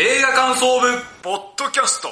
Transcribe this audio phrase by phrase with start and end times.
[0.00, 0.86] 映画感想部
[1.22, 2.08] ポッドキャスト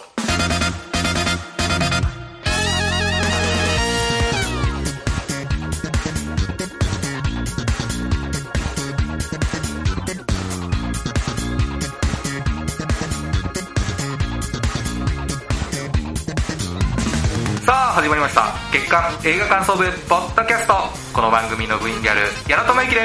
[17.60, 20.74] さあ始まりました月間映画感想部ポッドキャスト
[21.14, 23.00] この番組の部員である矢野智之で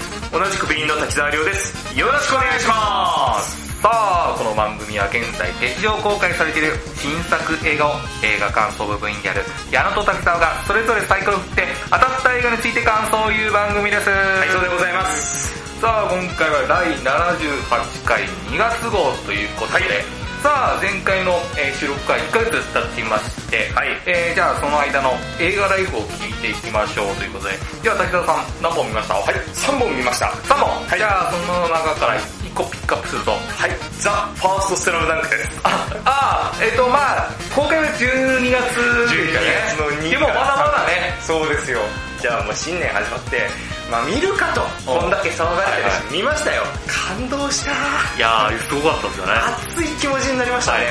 [0.00, 1.98] す同じく部員の滝沢亮です。
[1.98, 3.61] よろしくお願いします。
[3.82, 9.42] さあこの番組は現在劇場公開されている新作映画を映画感想部部員である
[9.74, 14.06] 矢野と滝沢がそれぞれサイコロを振って当たった映画について感想を言う番組です。
[14.08, 15.50] はい、そうでございます。
[15.82, 18.22] さあ今回は第78回
[18.54, 20.06] 2月号ということで、
[20.46, 23.90] さあ前回の、えー収録から1ヶ月経っていまして、はい。
[24.06, 25.10] えーじゃあその間の
[25.42, 27.58] 映画ライフを聞いていきましょうということで。
[27.82, 29.14] では滝沢さん何本見ました？
[29.18, 30.26] はい、3本見ました。
[30.46, 30.98] 3本、はい。
[30.98, 32.14] じゃあその中から。
[32.14, 33.30] 1個ピックアップすると。
[33.32, 33.70] はい、
[34.00, 35.30] ザ・ファーストスラムダンク。
[35.30, 35.50] です。
[35.64, 39.12] ああえっ、とまあ公開は12月。
[39.12, 41.14] でしたね12月の2でもまだまだね。
[41.20, 41.80] そうですよ。
[42.20, 43.48] じゃあもう新年始まって、
[43.90, 46.62] まあ見るかと、うんこんだけ騒がれてるし、はいはい見ましたよ。
[46.86, 47.72] 感動した。
[48.16, 49.32] いやーすごかったですよね。
[49.32, 50.86] 熱い気持ちになりましたね。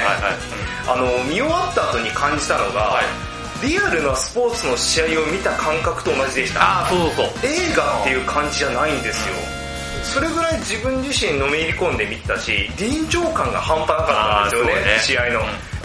[0.87, 3.31] あの、見終わった後に感じたのが、はい。
[3.61, 6.61] リアルなスポーツの試合を見た感覚と同じでした。
[6.61, 7.25] ああそうそう。
[7.43, 9.60] 映画っていう感じじゃないんですよ。
[10.03, 15.41] それぐらい自分自身のめり込んで見てたし、臨場感が半端なかったんですよね、試合の。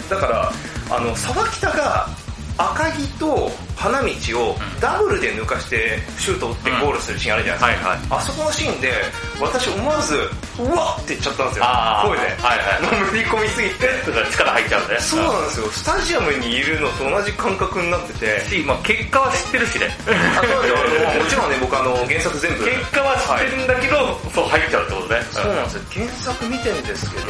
[0.09, 0.51] だから、
[0.89, 2.09] あの、沢北が
[2.57, 4.09] 赤木と花道
[4.41, 7.89] をダブルで抜かしてシュート打ってゴールするシーンあるじゃないですか。
[7.89, 8.91] はいはいあそこのシーンで、
[9.39, 10.15] 私思わず、
[10.57, 11.65] うわっって言っちゃったんですよ。
[12.09, 12.25] 声で。
[12.41, 13.85] はいはいもうめり込みすぎて。
[14.33, 15.69] 力入っちゃうんねそうなんですよ。
[15.69, 18.49] スタジアムにいるのと同じ感覚になってて。
[18.49, 22.65] し、まあ、結果は知ってるしねあそうですよ もちろんね、僕あの、原作全部。
[22.65, 25.81] 結果は知ってるんだけど、そう入っちゃうってことねそうなんですよ。
[25.93, 27.23] 原作見てんですけど、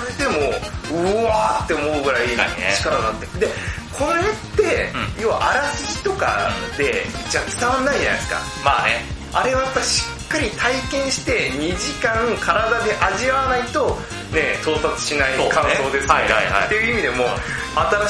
[0.00, 0.38] それでも、
[0.90, 2.28] うわーって思うぐらい
[2.78, 3.46] 力があって。
[3.46, 3.52] で、
[4.02, 8.40] これって、要はあらすじとかで、じゃあ伝わんないじゃないですか。
[8.64, 9.04] まあね。
[9.34, 13.96] あれはやっぱしっかり体験して2時間体で味わわないと、
[14.28, 15.50] ね、到達しないそうね。
[15.50, 16.12] 感想ですね。
[16.12, 16.66] はいはいはい。
[16.66, 17.24] っていう意味でも、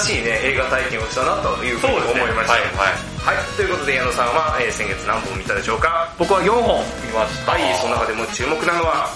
[0.02, 2.52] 新しいね、映画体験をしたなというふうに思いました。
[2.54, 3.38] はいはい。
[3.38, 3.44] はい。
[3.54, 6.10] ということで、矢野さんは、えー先月何本見たでしょうか？
[6.18, 7.52] 僕は4本見ました。
[7.52, 9.06] はい、その中でも注目なのは、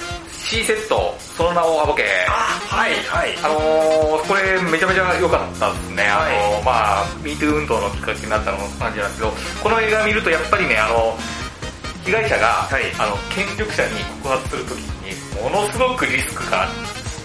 [0.46, 3.34] C セットその名を暴けはい、はい。
[3.42, 6.06] あのー、これめちゃめちゃ良かったですね。
[6.06, 6.22] あ
[6.54, 11.18] のー、まあ、MeToo 運動のきっかけになったのも感じなんですけど、この映画見るとやっぱりね、あの、
[12.06, 16.70] 被害者が、はいあの、権力者に告発するときに、ものすごくリスクが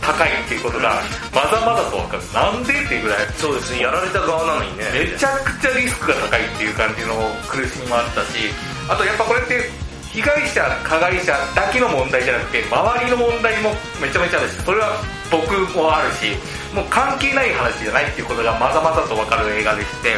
[0.02, 0.98] 高いっていうことが、
[1.30, 2.26] まざまざとわかる。
[2.34, 4.90] なんでっていうぐらい、そうですね、やられた側なのにね。
[4.98, 7.14] めちゃくちゃリスクが高いっていう感じの
[7.46, 8.50] 苦しみもあったし、
[8.90, 15.00] あとやっぱこれって、被害者、加害者だけの問題じゃなくて、周りの問題もめちゃめちゃあるし、それは
[15.32, 16.36] 僕もあるし、
[16.76, 20.16] もう関係ない話じゃないっていうことがまざまざとわかる映画でして、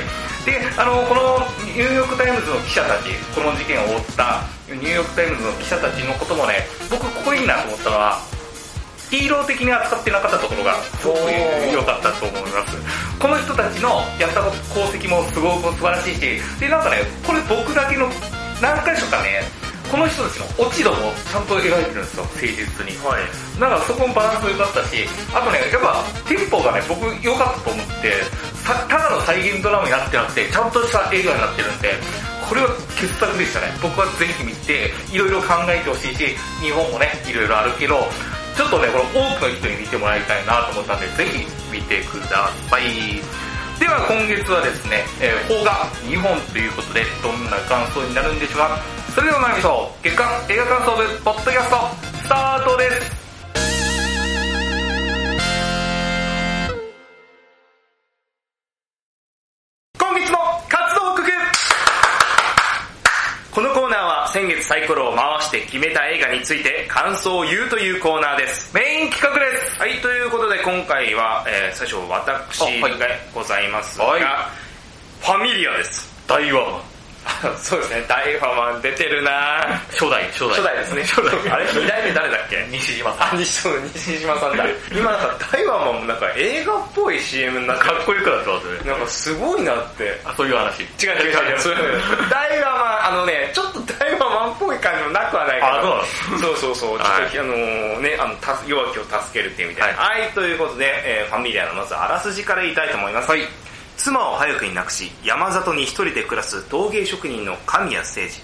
[0.50, 1.46] で、あの、この
[1.78, 8.22] ニューヨークタイムズの記者たち、この事件を追ったニューヨークタイムズの記者たちのこともね、僕ここいいなと思ったのは、
[9.14, 11.20] ヒーロー的に扱ってなかったところがすごく
[11.72, 12.76] 良かったと思います。
[13.22, 14.42] この人たちのやった
[14.74, 18.10] 功績もすごく素晴らしいし、で、なんかね、これ僕だけの
[18.60, 19.44] 何回所かね、
[19.92, 22.56] この人たちの落ち度もちゃんと描いてるんですよ、誠実
[22.86, 22.98] に。
[23.06, 23.60] はい。
[23.60, 28.24] だからそこもバランス良かったし、あとね、やっぱテンポがね、僕良かったと思って、
[28.64, 31.94] さただの再現ドラマになってなくて、ちゃんとした映画になってるんで、
[32.48, 33.74] これは傑作でしたね。
[33.82, 38.08] 僕はぜひ見て、いろいろ考えてほしいし、日本もね、いろいろあるけど、
[38.56, 43.44] ちょっとね、これ多くの人に見てもらいたいなと思ったんで、ぜひ見てください。
[43.80, 45.72] では今月はですね、えー、邦画
[46.06, 49.03] 2本ということで、どんな感想になるんでしょうか。
[49.14, 50.04] それでは参りましょう。
[50.04, 51.76] 月間映画感想部、ポッドキャスト、
[52.24, 53.12] スタートです。
[60.00, 60.38] 今月の
[60.68, 61.22] 活動区
[63.54, 68.74] このコーナーは先月サイコロを回して決めた映画について感想を言うというコーナーです。
[68.76, 69.80] メイン企画です。
[69.80, 74.24] はい、ということで今回は、えー最初私あはいでございますが、はい
[75.22, 76.12] ファミリアです。
[76.28, 76.93] 大ワン。
[77.62, 79.32] そうですね、大ファマン出てるな
[79.92, 80.50] 初代、初代。
[80.50, 81.04] 初代ですね。
[81.04, 81.52] 初代。
[81.52, 82.66] あれ、二代目誰だっけ？
[82.70, 83.28] 西島さん。
[83.30, 84.66] あ、西島さんだ。
[84.92, 88.92] 今なんか大ワンもなんか映画っぽい CM になってかっこよくなってますね。
[88.92, 90.20] なんかすごいなって。
[90.26, 90.82] あ、そういう話。
[90.82, 91.60] 違う違う違う。
[91.60, 91.76] そ れ
[92.30, 95.68] 大ワマン、あのね、ちょっと大ワマンっぽい感じもなくはないけど。
[95.68, 96.04] あ
[96.42, 97.00] そうそうそう。
[97.00, 97.56] ちょっと、はいあの
[98.02, 100.00] ね、あの、た弱きを助けるっていうみたいな。
[100.04, 103.30] はい、ということで、えーファミリアのまずあらすじから言いたいと思います。
[103.30, 103.48] はい。
[103.98, 108.42] 妻を早くに亡くし、山里に一人で暮らす陶芸職人の神谷誠司。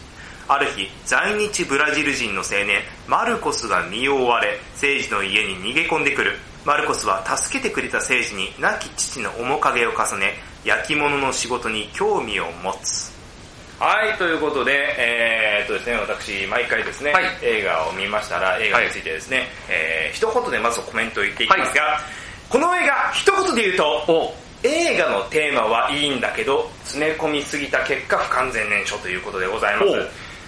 [0.47, 6.37] ある日在日ブラジル人の青年マルコスが身を追われ聖司の家に逃げ込んでくる。
[6.65, 10.33] マルコスは助けてくれた聖司に亡き父の面影を重ね
[10.65, 13.11] 焼き物の仕事に興味を持つ。
[13.79, 17.25] はい、ということで、えー、っとですね、私、毎回ですね、はい。
[17.41, 22.01] 映画を見ましたら、映画についてですね、えー、一言でまずコメントを言っていきますが、
[22.49, 29.87] この映画、一言で言うと、お映画のテーマはいいんだけど詰め込みすぎた結果不完全燃焼ということでございます。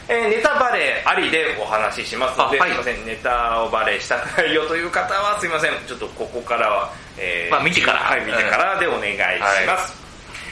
[0.10, 2.72] えーネタバレありでお話ししますので、あはい。
[2.72, 3.06] すいません。
[3.06, 5.72] ネタをバレしたくないよという方はすいません。
[5.88, 8.00] ちょっとここからは、えまあ見てから。
[8.00, 9.18] はい見てからでお願いし
[9.66, 9.94] ます、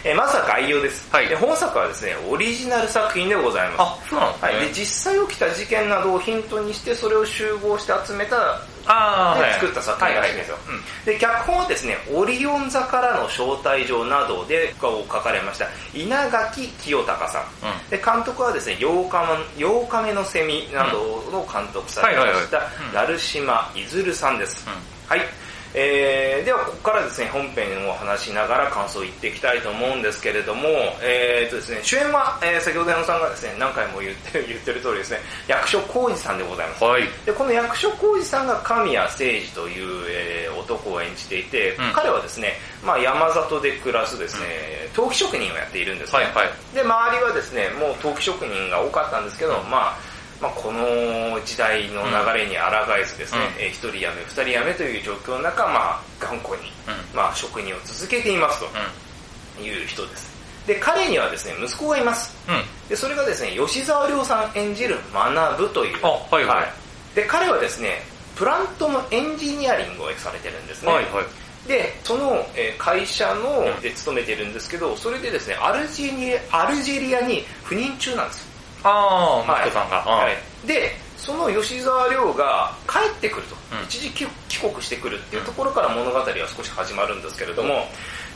[0.05, 1.27] えーまずは概要です、はい。
[1.27, 3.81] で本作はですねオリジナル作品でございます。
[3.81, 4.51] あ、そうなんですね。
[4.53, 9.49] はい、で実際起きた事件などをヒントにしてそれを集合して集めたあーはい。
[9.49, 10.57] で作った作品らしいんですよ、
[11.05, 15.67] で脚本はですね「オリオン座からの招待状」などでを書かれました。
[15.93, 17.89] 稲垣清隆さん、うん。
[17.89, 19.25] で監督はですね8日
[19.57, 22.71] 目 ,8 日目のセミなどの監督されましたはいは
[23.01, 23.05] いはい。
[23.05, 23.17] うん。
[23.17, 24.73] 成島いずるさんです、うん。
[25.07, 25.27] はい
[25.73, 30.67] えー、ではここからですね本編を話しながら感想を言っていきたいと思うんですけれども、
[31.01, 37.03] えーとですね、主演は、えー先ほど矢野さんがですね何回も言ってる 言ってる通りですね役所広司さんでございますはい。
[37.25, 46.49] でこの役所広司さんが神谷誠司という、えー男を演じていて、うん彼はですね、まあ、山里で暮らすですね、陶器職人をやっているんですね、はいはい。
[46.75, 50.08] で周りはですねもう陶器職人が多かったんですけど、まあ
[50.41, 53.63] まあ、この時代の流れに抗えずですね、うん。
[53.63, 57.15] えー一人辞め二人辞めという状況の中、まあ、頑固に、うん。
[57.15, 60.29] まあ、職人を続けていますという人です。
[60.65, 62.35] で彼にはですね息子がいます。
[62.47, 62.55] うん。
[62.55, 62.61] うん。
[62.87, 65.97] でそれがですね吉沢亮さん演じる学という。
[66.03, 67.15] あはいはい。
[67.15, 68.01] で彼はですね
[68.35, 71.67] プラントのエンジニアリングをされてるんですね、はいはい。
[71.67, 73.81] でそのえー会社のうん。
[73.81, 78.43] で勤めてるんですけどそれでですねアルジェリアアルジェリアに赴任中なんです。
[78.43, 78.48] よ
[78.83, 79.97] あー、マットさんが。
[79.97, 83.83] はい、でその吉沢亮が帰ってくると、うん。
[83.83, 87.87] 一時帰帰国してくるっていうところから物語は少し始まるんですけれども、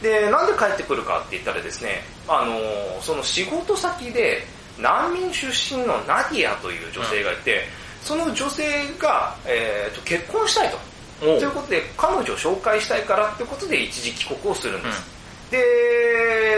[0.02, 4.46] でなんで帰ってくるかって言ったらですね、あのーその仕事先で
[4.78, 7.64] 難民出身のナディアという女性がいて、
[8.02, 8.64] その女性
[9.00, 10.78] が、えーと結婚したいと。
[11.20, 15.04] ということで彼女を紹介したいからってことで一時帰国をするんです、
[15.52, 15.58] で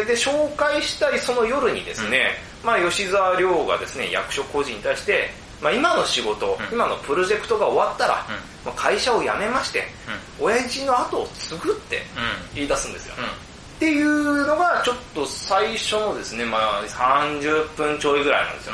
[0.07, 2.31] で紹介したいその夜にですね、
[2.65, 5.29] まあ、吉沢亮がですね役所個人に対して、
[5.61, 6.75] まあ、今の仕事、うん。
[6.75, 8.35] 今のプロジェクトが終わったら、うん。
[8.65, 9.83] まあ、会社を辞めまして、
[10.39, 12.55] 親父の後を継ぐってうん。
[12.55, 13.25] 言い出すんですよ、うん。
[13.25, 13.27] っ
[13.79, 18.73] ていうのがちょっと最初のですね、まあ、30分ちょいぐらいなんですよ、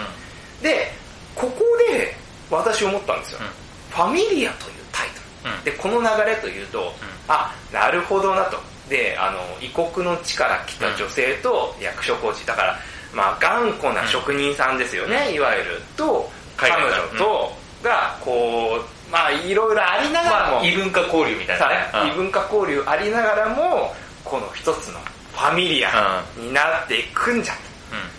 [0.61, 0.91] で
[1.35, 2.15] ここで
[2.49, 3.47] 私思ったんですよ、うん。
[3.93, 5.55] ファミリアというタイトル。
[5.55, 5.63] うん。
[5.63, 6.93] でこの流れというと、
[7.27, 8.57] あなるほどなと。
[8.89, 12.79] であの異国の地から来た女性と役所工事だから
[13.13, 17.51] まあ頑固な職人さんですよね、いわゆると彼女と
[17.83, 21.89] がこうまあいろいろありながらも、まあ、異文化交流みたいなね。
[21.91, 23.93] さ異文化交流ありながらも
[24.23, 24.99] この一つの
[25.33, 27.53] ファミリアになっていくんじゃ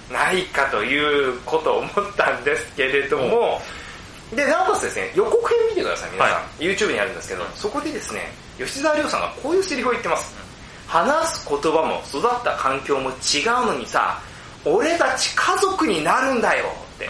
[0.08, 0.14] うん。
[0.14, 3.62] ないかということを思ったんですけれども、
[4.34, 6.34] で、なおかつですね、予告編見てください、皆さん。
[6.34, 10.34] は YouTube にあるんですけど、そこでですね、吉沢亮さんがこういうセリフを言ってます。
[10.86, 14.20] 話す言葉も育った環境も違うのにさ、
[14.64, 16.66] 俺たち家族になるんだよ
[16.96, 17.08] って。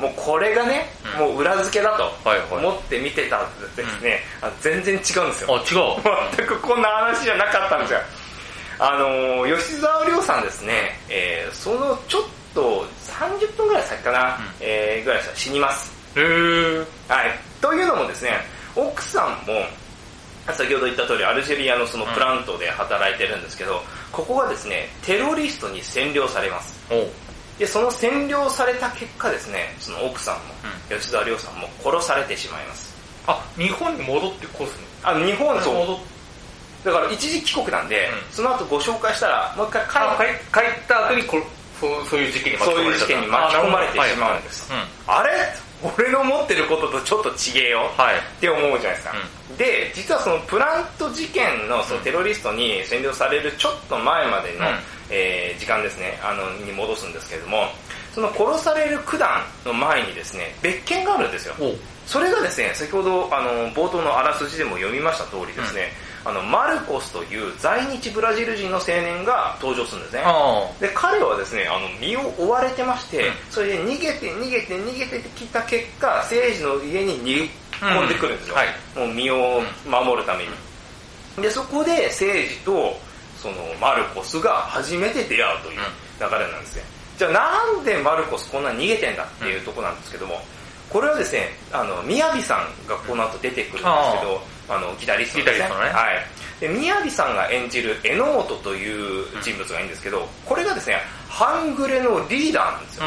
[0.00, 0.86] もうこれがね、
[1.18, 2.10] うんもう裏付けだと
[2.54, 5.48] 思って見てたんですね、あ全然違うんですよ。
[5.50, 6.16] あ、違う。
[6.38, 8.00] 全くこんな話じゃなかったんですよ。
[8.78, 12.22] あのー吉沢亮さんですね、えーそのちょっ
[12.54, 15.92] と30分ぐらい先かな、うんえーぐらいしたら死にます。
[16.16, 16.86] へー。
[17.08, 17.38] はい。
[17.60, 18.40] というのもですね、
[18.74, 19.66] 奥さんも、
[20.48, 23.82] 先ほど言った通りアルジェリアのそのプラントで働いてるんですけど、
[24.12, 26.78] ここがですね、テロリストに占領されます。
[27.58, 30.40] で、その占領された結果ですね、その奥さんも、
[30.88, 32.94] 吉沢亮さんも殺されてしまいます。
[33.26, 34.84] あ、日本に戻ってこすね。
[35.02, 35.98] あの日本そう戻っ
[36.84, 38.32] だから一時帰国なんで、うん。
[38.32, 41.36] その後ご紹介したら、もう一回帰あった後にこ
[41.80, 42.84] そうそういう事件に巻き込まれた。
[42.84, 44.72] そういう事件に巻き込まれてしまうんです。
[45.06, 45.30] ああれ？
[45.82, 47.90] 俺の持ってることとちょっと違えよ。
[47.96, 48.16] はい。
[48.16, 49.14] って思うじゃないですか。
[49.56, 54.78] で、実はそのプラント事件のそのテロリストに占領されるちょっと前までの、うん。
[55.10, 57.66] えー時間ですね、あの、に戻すんですけれども、
[58.14, 61.54] その殺される九段の前にですね、別件があるんですよ。
[62.06, 65.92] それがですね、先ほどあの冒頭のあらすじでも読みました通りですね、
[66.24, 70.22] あのマルコスという在日ブラジル人の青年が登場するんですね。
[70.24, 73.34] あで彼はですねあの身を追われてまして、うん。
[73.50, 77.50] それで逃げて逃げて逃げてきた結果政治の家に逃げ
[77.80, 78.60] 込んでくるんですよ、うん。
[78.60, 79.08] はい。
[79.08, 80.50] もう身を守るために、
[81.42, 82.98] でそこで政治と
[83.38, 85.78] そのマルコスが初めて出会うという
[86.20, 86.82] 流れなんですね。
[87.16, 90.42] じゃあなんでマルコスこんなに逃げてんだっていうとこなんですけども、
[90.90, 95.66] これはですね、あの、みやびさんがこの後出てくるんですけど、あの、ギタリストですね。
[95.68, 96.26] ギタリストねはい。
[96.60, 103.04] で、みやびさんが演じる榎本という人物がいるんですけど、これがですね、半グレのリーダーなんですよ。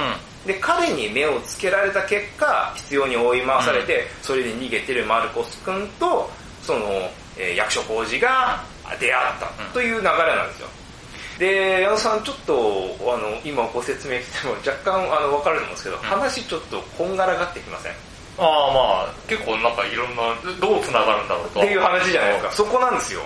[0.48, 6.30] で、彼に目をつけられた結果、必要に追い回されて、それで逃げてるマルコス君と、
[6.62, 8.64] その、えー役所広司が
[9.00, 10.68] 出会ったという流れなんですよ。
[11.40, 17.92] で、矢野さん、ちょっと、あの、今ご説明しても若干、あの、わかると思うんですけど、話ちょっとこんがらがってきません？
[17.92, 17.96] っ
[18.38, 22.52] ああまあ結構なんかいろんなどう繋がるんだろうとていう話じゃないですか。
[22.52, 23.22] そこなんですよ。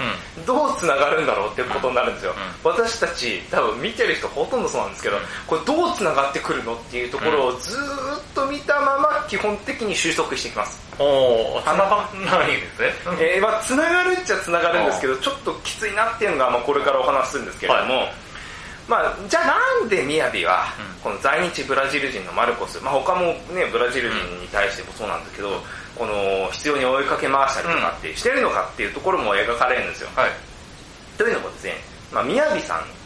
[0.45, 2.33] どう繋がるんだろうっていうことになるんですよ。
[2.63, 10.85] 私たち、多分見てる人ほとんどそうなんですけど、これどう繋がってくるのっていうところをずーっと見たまま、基本的に収束していきます。
[10.99, 18.07] おお繋がらないんですねえーまあ、つながるっちゃつながるんですけど、ちょっときついなっていうのが、まあ、これからお話しするんですけれども、
[18.87, 20.65] まあ、じゃあなんでみやびは、
[21.03, 25.49] この在日ブラジル人のマルコス、まあ、他もね、ブラジル人に対してもそうなんですけど、
[25.95, 30.09] この必要に追いかけ回したりとかってしてるのかっていうところも描かれるんですよ。
[30.15, 30.31] はい。
[31.17, 31.73] というのもですね、
[32.13, 32.97] まあ、みやびさん。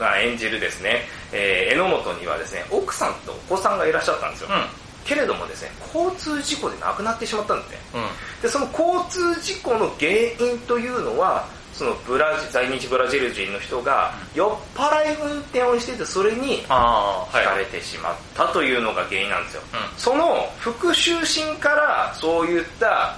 [0.00, 4.48] が演じるですね、えー榎本にはですね、奥さんとお子さんがいらっしゃったんですよ。
[4.50, 4.64] うん。
[5.04, 7.78] けれどもですね、交通事故で亡くなってしまったんですね。
[7.94, 8.42] うん。
[8.42, 11.46] でその交通事故の原因というのは
[11.80, 19.98] そのブラジ在日ブラジル人の人が酔っ払い運転をしててそれにああひかはいれてしまったというのが原因なんですよ、うん。
[19.98, 23.16] その復讐心からそういった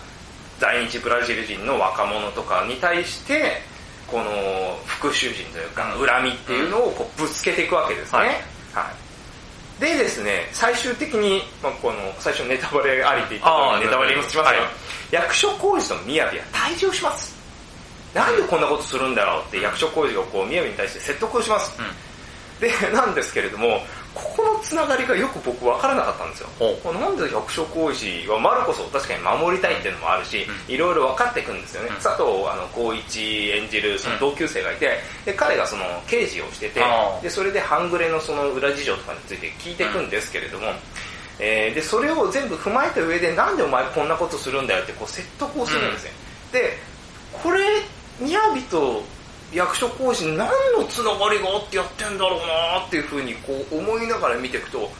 [0.61, 3.61] 在日ブラジル人の若者とかに対して
[4.07, 4.31] この
[4.87, 8.28] 復讐心というか恨みっていうのをこうぶつけていくわけですね、はい。
[8.28, 8.92] は
[9.81, 9.81] い。
[9.81, 14.57] でですね、最終的に、まあ、この最初ネタバレありって言ったあーのネタバレしますよ、はい。
[15.11, 17.32] 役所広司と宮部は退治をします。
[18.14, 21.78] なんでこんなことするんだろうって役所広司がこう宮部に対して説得をします。
[22.61, 23.81] で、なんですけれども、
[24.14, 26.49] ここのつながりがよく僕分からなかったんですよ。
[26.85, 31.88] ほなんで役所広司はマルコスを確かに守りたいっていうのもあるし、いろいろ分かっていくんですよね。
[31.88, 36.81] うん佐藤あの光一演じるその同級生がいて、で彼がその刑事をしてて
[37.23, 40.66] でそれで半グレのその裏事情とかについて聞いていくんですけれども、
[41.40, 46.11] えーでそれを全部踏まえた上でなんでお前こんなことするんだよってこう説得をするんですね。
[46.52, 46.76] で、
[47.33, 47.64] これ、
[48.23, 49.02] 宮城と
[49.52, 54.91] 役所講師何のつながりがあってやってんだろうなっていうふうにこう思いながら見ていくと、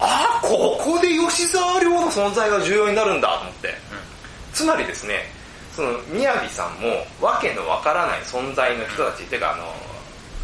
[0.00, 3.74] ああ、ここで吉沢亮の存在が重要になるんだと思って。
[4.52, 5.24] つまりですね、
[5.74, 6.88] その、宮城さんも、
[7.20, 9.72] わけのわからない存在の人たち、っていうかあの、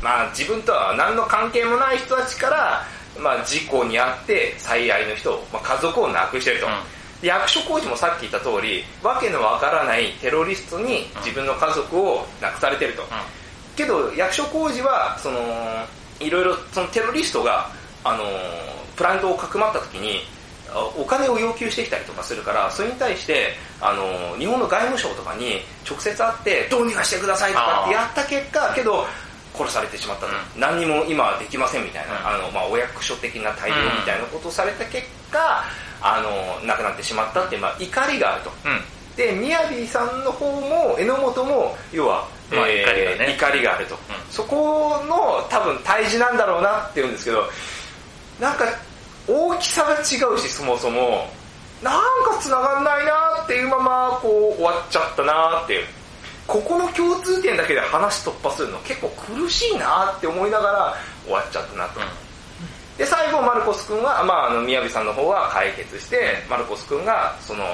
[0.00, 2.87] まあ自分とは何の関係もない人たちから、
[3.18, 6.66] まあ事故にあって最愛の人を、まあ、家族を亡くしてると。
[6.66, 13.02] うんで役所工事もさっき言った通り、わけのわからないテロリストに自分の家族を亡くされてると。
[13.76, 15.40] けど役所工事は、その、
[16.20, 17.70] いろいろ、そのテロリストが、
[18.04, 18.25] あの、
[18.96, 20.20] プラントをかくまった時に、
[20.70, 29.06] あお金を要求してきたりとかするから、それに対して、あの、日本の外務省とかに直接会って、どうにかしてくださいとかってやった結果、けど、
[29.56, 30.32] 殺されてしまったと。
[30.32, 35.64] う何にも今はできませんみたいな、うんあの、まあ、お役所的な対応みたいなことをされた結果、
[36.00, 38.52] あの、亡くなってしまったっていう、まあ、怒りがあると。
[38.64, 38.80] うん
[39.18, 43.98] で、みやびさんの方も、榎本も、要は、まあえー怒りがね怒りがあると。
[44.30, 47.44] そこの多分対峙なんだろうなって言うんですけど、
[48.38, 48.64] なんか
[49.26, 51.28] 大きさが違うし、そもそも、
[51.82, 55.86] なんか繋がんないなっていうまま、こう終わっちゃったなっていう。
[56.46, 62.00] ここの共通点だけで話突破するの結構苦しいなって思いながら終わっちゃったなと。
[62.98, 67.64] で、最後、マルコス君は、まあ、あの、宮城さんの方は解決して、マルコス君が、その、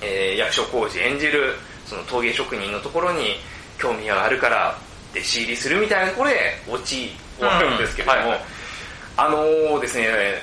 [0.00, 1.54] えー役所広司演じる、
[1.86, 3.36] その陶芸職人のところに
[3.78, 4.74] 興味があるから、
[5.12, 8.44] 弟子入りするみたいなところで、落ち終わるんですけれども、うんはいはい
[9.14, 10.42] あのーですね、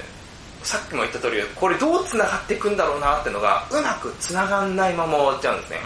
[0.62, 5.78] さっきも言った通り、これどう繋がっていくんだろうなってのが、うまく繋がんないまま終わっちゃうんですね。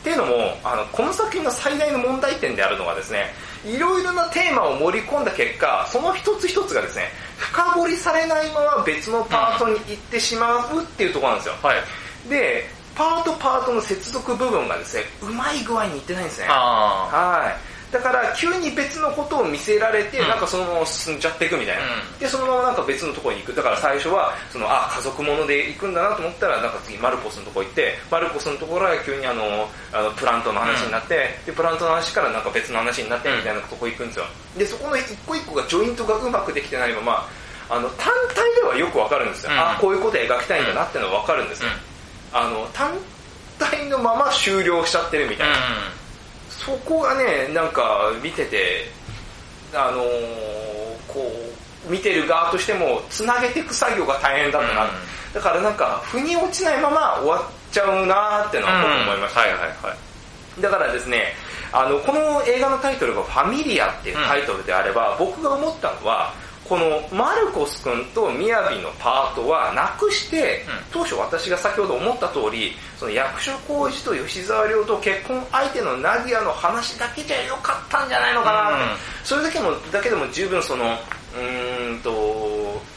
[0.00, 3.32] っていうのも、あの、この作品の最大の問題点であるのがですね、
[3.64, 7.08] いろいろなテーマを盛り込んだ結果、その一つ一つがですね、
[7.42, 11.54] 深掘りされないまま別のパートに行ってしまうっていうところなんですよ。
[11.62, 11.76] はい
[12.28, 16.46] で、パートパートの接続部分がですね、うまい具合にいってないんですね。
[16.48, 17.71] あはい。
[17.92, 21.82] だから、急に別のことを見せられて、うんなんかそのまま進んじゃっていくみたいな。
[21.82, 23.54] うんで、そのままなんか別のところに行く。
[23.54, 34.24] だから最初は、その、あ、家族もので行くんだなと思ったら、なんか次マルコスのとこ行って、マルコスのところは急にあの、あのプラントの話になって、で、プラントの話からなんか別の話になってみたいなとこ行くんですよ。
[34.56, 37.28] で、そこの一個一個がジョイントがうまくできてないまま、
[37.68, 39.52] あの、単体ではよくわかるんですよ。
[39.52, 41.68] うんあ、こういうこと描きたいんだなってのはわかるんですよ。
[42.32, 42.96] あの、単
[43.58, 45.56] 体のまま終了しちゃってるみたいな。
[46.64, 48.86] そこがね、なんか見てて、
[49.74, 50.72] あのー
[51.12, 51.30] こ
[51.88, 54.90] 見てる側としてもつなげていく作業が大変だったな、うん、
[55.34, 59.96] だからなんか腑に落ちないまま終わっちゃうなってのは僕思いました、はいはいは
[60.58, 60.62] い。
[60.62, 61.34] だからですね
[61.72, 66.21] あのこの映画のタイトルが「ファミリア」っていうタイトルであれば、僕が思ったのは
[66.72, 80.96] このマルコス君とみやびのパートはなくして、当初私が先ほど思った通りその役所広司と吉沢亮と結婚相手のナディアの話だけじゃよかったんじゃないのかなうん、それだけもだけでも十分その
[81.36, 82.10] うんと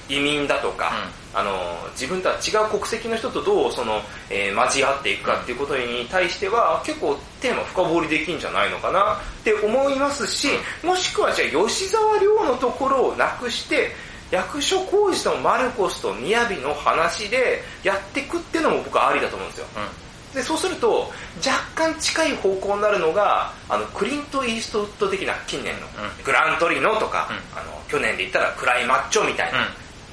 [0.10, 0.92] 移民だとか、
[1.34, 1.52] うん、あの
[1.92, 10.50] 自分とは違う国籍の人とどうその、えー、交わっていくかっていうことに対しては結構テーマ深掘りできるんじゃないのかなって思いますし
[10.84, 13.92] もしくはじゃあ吉沢亮のところをなくして
[14.32, 29.60] 役所広司とマルコスと雅の話でやっていくっていうのも僕はありだと思うんですよ、うん、でそうすると若干近い方向になるのがあのクリント・イーストウッド的な近年の、うん、グラントリノとか、うん、あの去年で言ったらクライマッチョみたいな、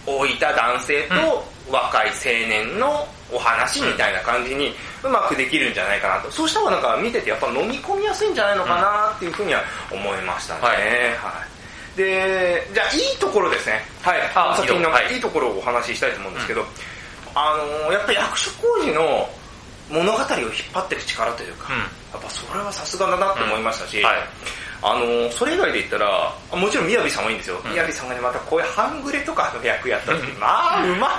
[0.06, 6.30] 老いた男性と若い青年のお話みたいな感じにうまくできるんじゃないかなと。
[6.30, 10.60] そうした方がなんか見ててやっぱ飲み込みやすいんじゃないのかなっていうふうには思いましたね。
[10.60, 11.44] はい、は
[11.94, 11.96] い。
[11.96, 13.82] で、じゃあいいところですね。
[14.02, 14.20] はい。
[14.34, 14.90] あ作品の。
[15.10, 15.18] い。
[15.18, 16.66] いところをお話ししたいと思うんですけど、うん、
[17.34, 17.56] あ
[17.86, 19.28] のやっぱり役所広司の
[19.90, 21.86] 物語を引っ張っていく力というか、うん、や
[22.18, 24.04] っぱそれはさすがだなって思いましたし、うん。
[24.04, 24.16] はい、
[24.82, 27.60] あのそれ以外で言ったら、もちろん宮城さんはいいんですよ。
[27.70, 31.10] 宮城さんがね、またこういう半グレとかの役やった時、 まあ、うまっ。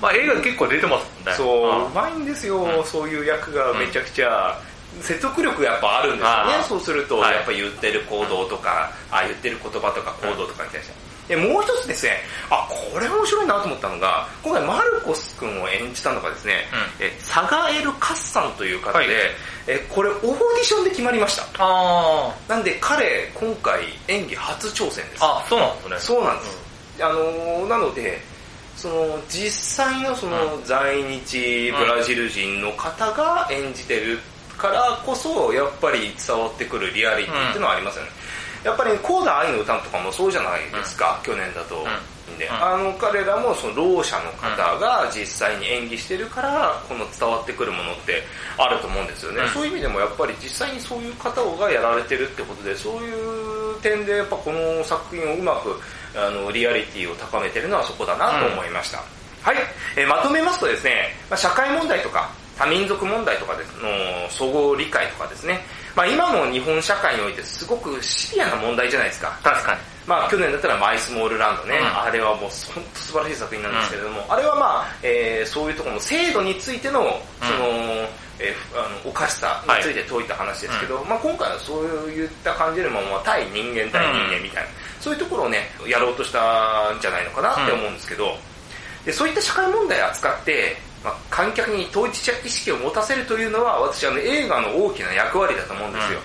[0.00, 1.34] まあ映画結構出てますもんね。
[1.34, 4.58] そう、うまいんですよ、そういう役がめちゃくちゃ。
[5.02, 6.64] 説得力やっぱあるんですよね。
[6.68, 12.16] そうするとやっぱ言ってる行動とか、あ言ってる言葉とか行動とかに対してでもう一つですね
[12.50, 16.64] あこれ面白いなと思ったのが今回マルコス君を演じたのがですね、
[16.98, 19.06] うん、えサガエル・カッサンという方で、はい、
[19.68, 21.44] えこれオーディションで決まりました。
[21.60, 25.18] あなんで彼今回演技初挑戦です。
[25.20, 25.98] あそうなんですね。
[26.00, 26.58] そうなんです、
[26.98, 28.20] うん、あのなので
[28.74, 34.18] その実際のその在日ブラジル人の方が演じてる
[34.58, 38.19] からこそやっぱり伝わってくるリアリティっていうのはありますよね、うん、
[38.64, 41.84] やっぱりコーダ愛の歌とかもそうじゃないですか、うん、去年だと、
[42.38, 48.22] で、うん、あの彼らもそのろう者の方が実際に演技してるからこの伝わってくるものって
[48.58, 55.80] あると思うんですよね、そういう意味でもやっぱり実際にそういう方がやられてるってことでそういう点でやっぱこの作品をうまく
[56.14, 58.98] あのリアリティを高めてるのはそこだなと思いました、
[59.42, 59.56] はい、
[59.96, 65.60] えー、まとめますとですね、まあ、社会問題とか多民族問題とかでの総合理解とかですね、
[65.94, 69.38] まあ、今の日本社会においてすごくシビアな問題じゃないですか。
[69.42, 69.80] 確かに。
[70.06, 77.76] まあ、去年だったらマイスモールランドね、うん、あれはもう本当素晴らしい作品なんですけれども、うん、あれはまあ、えー、そういうところの制度についての、その、うん、
[78.40, 88.34] えー、あのおかしさについて説いた話ですけど、はい、まあ、今回はそういった感じでも、まあ、対人間対人間みたいな、そういうところをね、やろうとしたんじゃないのかなって思うんですけど、
[89.04, 96.18] でそういった社会問題を扱って、まあ、観客に統一意識を持たせるというのは私は、ね、映画の大きな役割だと思うんですよ、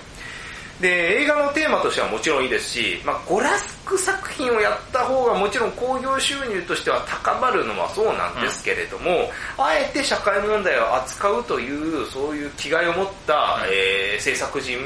[0.76, 9.10] うん、で映画のテーマとしてはもちろんいいですし、まあ、ゴラスク作品をやった方がもちろん興行収入としては高まるのはそうなんですけれども、
[9.58, 14.76] うん、あえて社会問題を扱うというそういう気概を持った、うん、えー、制作人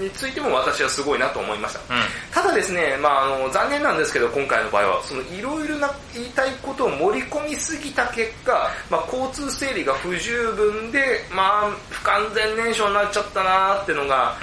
[0.00, 2.02] についても私はすごいなと思いました、うん、
[2.32, 14.34] ただですね、まあ、あの残念なんですけど今回の場合はそのいろいろな言いたいことを盛り込みすぎた結果、まあ、交通整理が不十分で、まあ、不完全燃焼になっちゃったなっていうのが、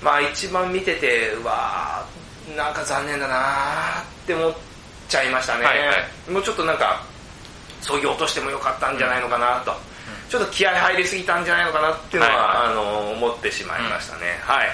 [0.00, 2.06] まあ一番見ててうわ
[2.56, 4.52] なんか残念だなって思っ
[5.08, 5.94] ちゃいましたね、はいは
[6.28, 7.02] い、もうちょっとなんか
[7.80, 9.78] そぎ落としてもよかったんじゃないのかなと、うん、
[10.28, 12.66] ちょっと気合入りすぎたんじゃないのかなっていうのは、はい。
[12.66, 14.68] はい、あの思ってしまいましたね、うん、はい。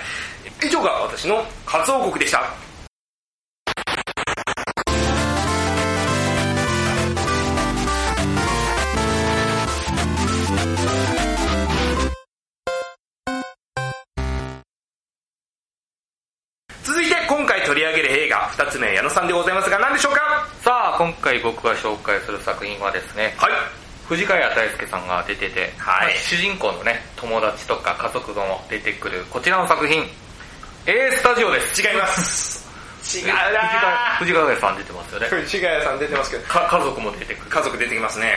[0.67, 2.43] 以上が私の活王国でした
[18.75, 20.49] 映画2つ目矢野さんでございますが何でしょうか？
[20.63, 23.53] さあ今回僕が紹介する作品はですねはい。
[24.09, 30.03] 藤ヶ谷大輔さんが出てて、はい、主人公のね友達とか家族も出てくるこちらの作品
[30.87, 31.81] A スタジオです。
[31.81, 32.65] 違います。
[33.17, 33.35] 違うな
[34.19, 35.29] 藤ヶ谷さん出てますよね。
[35.29, 36.43] 藤ヶ谷さん出てますけど。
[36.45, 37.51] 家族も出てくる。
[37.51, 38.35] 家族出てきますね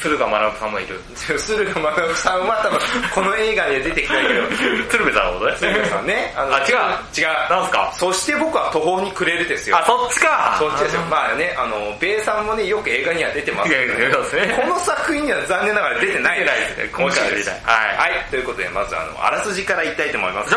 [0.00, 0.98] 駿河学さんもいる。
[1.14, 2.80] 駿河学さんは多分、
[3.14, 4.48] この映画には出てきたけど。
[4.88, 5.56] 鶴瓶さんのことね。
[5.58, 6.32] 鶴瓶さんね。
[6.36, 6.76] あ違う。
[7.12, 7.50] 違う。
[7.50, 7.92] なんすか？
[7.94, 9.76] そして僕は途方に暮れるですよ。
[9.76, 11.02] あ、そっちかそっちですよ。
[11.02, 16.38] まあね、あの、米さんもね、よく映画には出てますけど、ね、この作品には残念ながら出てない。
[16.40, 16.90] 出てないですね。
[16.92, 17.60] 今回は出てない。
[17.60, 17.96] はい。
[17.96, 18.30] はい。
[18.30, 20.56] ということで、まずあの、あらすじから言いたいと思います。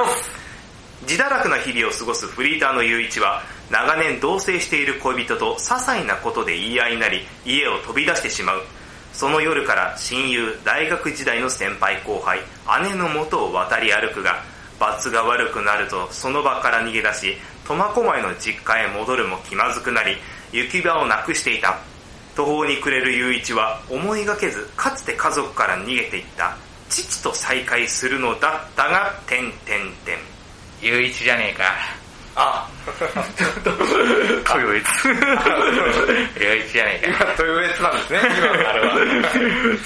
[1.02, 8.62] 自堕落な日々を過ごすフリーターの雄一は、長年同棲している恋人と些細なことで言い合いになり家を飛び出してしまう
[9.14, 12.40] その夜から親友大学時代の先輩後輩
[12.84, 14.44] 姉の元を渡り歩くが
[14.80, 20.18] 罰が悪くなるとその場から逃げ出し苫小牧の実家へ戻るも気まずくなり
[20.52, 21.80] 行き場をなくしていた。
[22.36, 26.58] 途方に暮れる雄一は思いがけずかつて家族から逃げていった。
[26.90, 29.56] 父と再会するのだったが点々
[30.06, 30.18] 点
[30.82, 32.03] 雄一じゃねえか。
[32.36, 32.68] あ。
[32.86, 38.94] 豊越雄一じゃねえか今豊越なんですね今のあれは。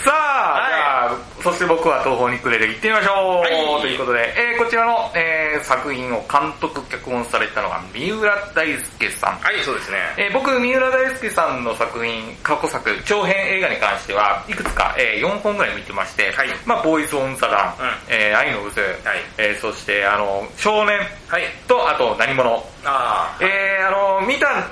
[0.04, 3.82] さあ、じゃあ、そして僕は東方にくれる行ってみましょう、はい。
[3.82, 9.40] ということで、えーこちらの、えー作品を監督、脚本されたのが三浦大輔さん。
[9.40, 9.98] はいそうですね。
[10.18, 16.50] えー僕、三浦大輔さんの作品、過去作、長編映画に関しては、いくつか、え4本ぐらい見てまして、はい。
[16.66, 17.90] まあ、ボーイズ・オン・ザ・ラン、うん。
[18.10, 19.24] えー愛の渦、はい。
[19.38, 21.44] えーそして、あの、少年はい。
[21.66, 22.62] と、あと、何者。
[22.84, 24.68] あえーあの、見た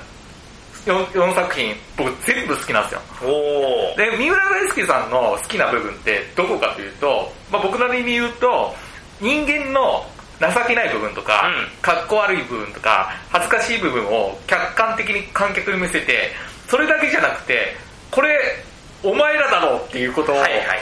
[0.86, 3.00] 4, 4作品、僕全部好きなんですよ。
[3.96, 8.74] で、三浦大輔さんの好きな部分ってどこかというと、まあ、僕なりに言うと、
[9.20, 10.06] 人間の
[10.40, 11.82] 情けない部分とか、うん。
[11.82, 16.30] かっこ悪い部分とか、恥ずかしい部分を客観的に観客に見せて、
[16.68, 17.74] それだけじゃなくて、
[18.10, 18.38] これ、
[19.02, 20.78] お前らだろうっていうことを、はいはいはい。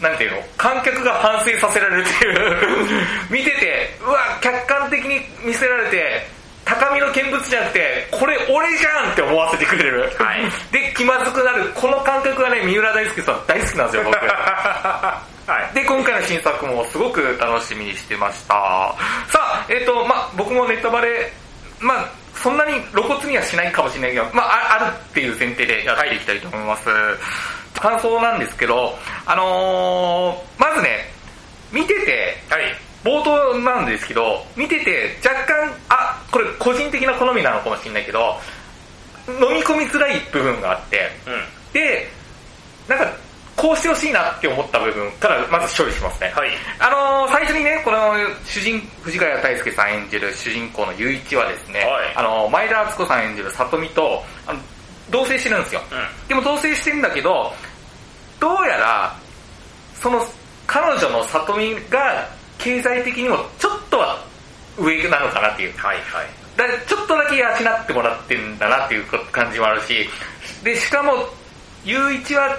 [0.00, 2.98] なんていうの、観客が反省させられるっていう、
[3.30, 6.26] 見てて、うわ、客観的に見せられて、
[6.64, 10.10] 高みの見物じゃなくて、これ俺じゃんって思わせてくれる。
[10.18, 11.70] はい で、気まずくなる。
[11.74, 14.16] この感覚がね、三浦大輔さん大好きなんですよ、僕。
[14.24, 15.22] は
[15.72, 18.54] いで、今回の新作もすごく楽しみにしてました。
[19.28, 21.32] さあ、えっ、と、まあ、僕もネタバレ、
[21.80, 26.88] まあ、そんなに露骨にはしないかもしれないけど、まあ、ああるっていう前提でやっていきたいと思います。
[27.80, 28.96] 感想なんですけど、
[29.26, 31.10] あのーまずね、
[31.72, 38.38] 見てて、はい冒頭なんですけど、見てて若干、あ、これ個人的な好みなのかもしれないけど、
[39.28, 42.08] 飲み込みづらい部分があって、うんで、
[42.88, 43.12] なんか、
[43.56, 46.32] こうしてほしいなって思った部分からまず処理しますね。
[46.34, 54.60] はいあのー最初にね、この主人、藤ヶ谷大輔さん演じる主人公の雄一はですね、はいあのー前田敦子さん演じる里美と、あの
[55.10, 55.82] 同棲してるんですよ。
[55.90, 57.52] うんでも同棲してるんだけど、
[58.40, 59.16] どうやら、
[60.00, 60.26] その
[60.66, 62.28] 彼女の里美が
[62.62, 64.24] 経済的にもちょっとは
[64.78, 65.76] 上なのかなっていう。
[65.76, 70.06] はいはいだちょっとだけ養ってもらってんだなっていう感じもあるし、
[70.62, 71.26] で、しかも、
[71.84, 72.56] 雄一は、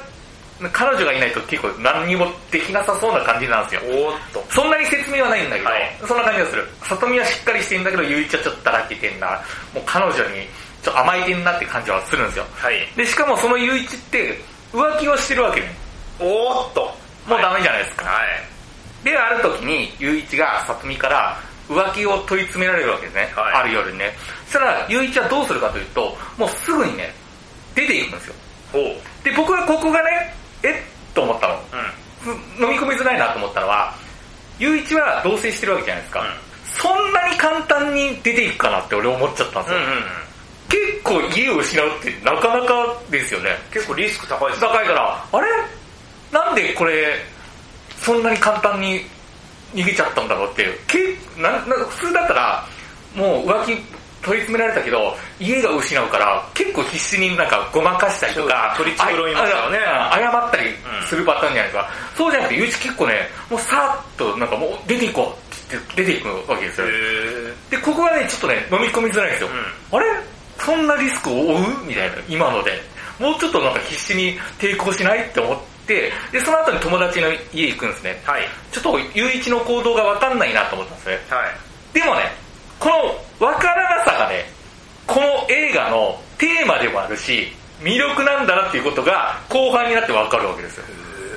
[0.72, 3.82] 彼女がいないと結構何にもできなさそうな感じなんですよ。
[3.86, 6.68] おーっとそんなに説明はないんだけど、はいそんな感じがする。
[6.84, 9.28] 里見はしっかりしてんだけど、雄一はちょっとだらけてんな。
[9.74, 10.48] もう彼女に
[10.82, 12.46] ちょっと甘えてんなって感じはするんですよ。
[12.56, 14.40] はいで、しかもその雄一って
[14.72, 15.76] 浮気をしてるわけね。
[16.20, 16.82] おーっと
[17.28, 18.06] もうダメじゃないですか。
[18.06, 18.53] はい
[19.04, 21.38] で、ある時に、雄一が里見から
[21.70, 23.34] 浮気を問い詰められるわけですね。
[23.36, 24.16] はいある夜にね。
[24.46, 27.14] そしたら、雄一はどうするかというと、もうすぐにね、
[27.76, 28.36] 出ていくんですよ。
[29.24, 30.72] で、僕はここがね、え？
[30.72, 30.74] っ
[31.14, 31.54] と思ったの。
[31.54, 31.94] うん
[32.58, 33.94] 飲み込みづらいなと思ったのは、
[34.58, 36.22] 雄一は同棲してるわけじゃないですか。
[36.22, 36.28] うん
[36.66, 39.80] そんなに簡単に出ていくかなって俺思っちゃったんですよ。
[39.80, 40.04] うんうん
[40.70, 43.52] 結構家を失うってなかなかですよね。
[43.72, 45.48] 結構リスク高いです高いから、あれ？
[46.32, 47.18] なんでこれ、
[48.04, 49.02] そんなに簡単に
[49.74, 50.78] 逃げちゃったんだろうっていう。
[50.86, 52.68] けなな普通だったら、
[53.16, 53.82] もう浮気
[54.22, 59.80] 取り詰められたけど、家が失うから、結構必死になんかごまかしたりとか、取り繕いますよね
[60.14, 60.70] 謝ったり
[61.08, 61.90] するパターンじゃないですか。
[62.16, 65.38] そうじゃなくて、ゆうち結構ね、もうさーっとなんかもう出ていこ
[65.72, 66.88] うって出ていくわけですよ。
[66.88, 66.92] へ
[67.72, 69.50] で、ここはね、ちょっとね、飲み込みづらいんですよ。
[69.92, 70.06] あれ？
[70.60, 71.86] そんなリスクを負う？
[71.86, 72.72] みたいな、今ので。
[73.20, 76.12] もうちょっとなんか必死に抵抗しないって思って、で、
[76.44, 78.22] その後に友達の家行くんですね。
[78.26, 81.20] はいちょっと、雄一の行動がわかんないなと思ったんですね。
[81.30, 82.32] はいでもね、
[82.80, 82.90] こ
[83.40, 84.46] のわからなさがね、
[85.06, 90.86] この映画のテーマでもあるし、魅力なんだなっていうことが後半になってわかるわけですよ。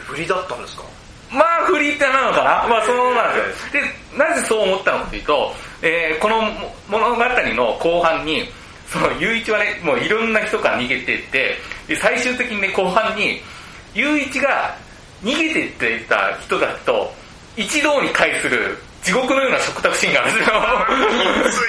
[0.07, 0.85] 振りだったんですか？
[1.31, 2.69] まあ、フリーってなのかな？
[2.69, 3.83] まあ、そうなんですよ。
[3.83, 6.41] で、なぜそう思ったのかというと、えーこの
[6.89, 8.49] 物語の後半に、
[8.89, 11.57] その、雄一はね、もういろんな人から逃げてって、
[11.89, 13.43] で、最終的にね、後半に、
[13.97, 14.77] 雄一が
[15.25, 17.11] 逃げてってた人たちと、
[17.57, 21.67] 一堂に会する地獄のような食卓シーンがあるんですよ。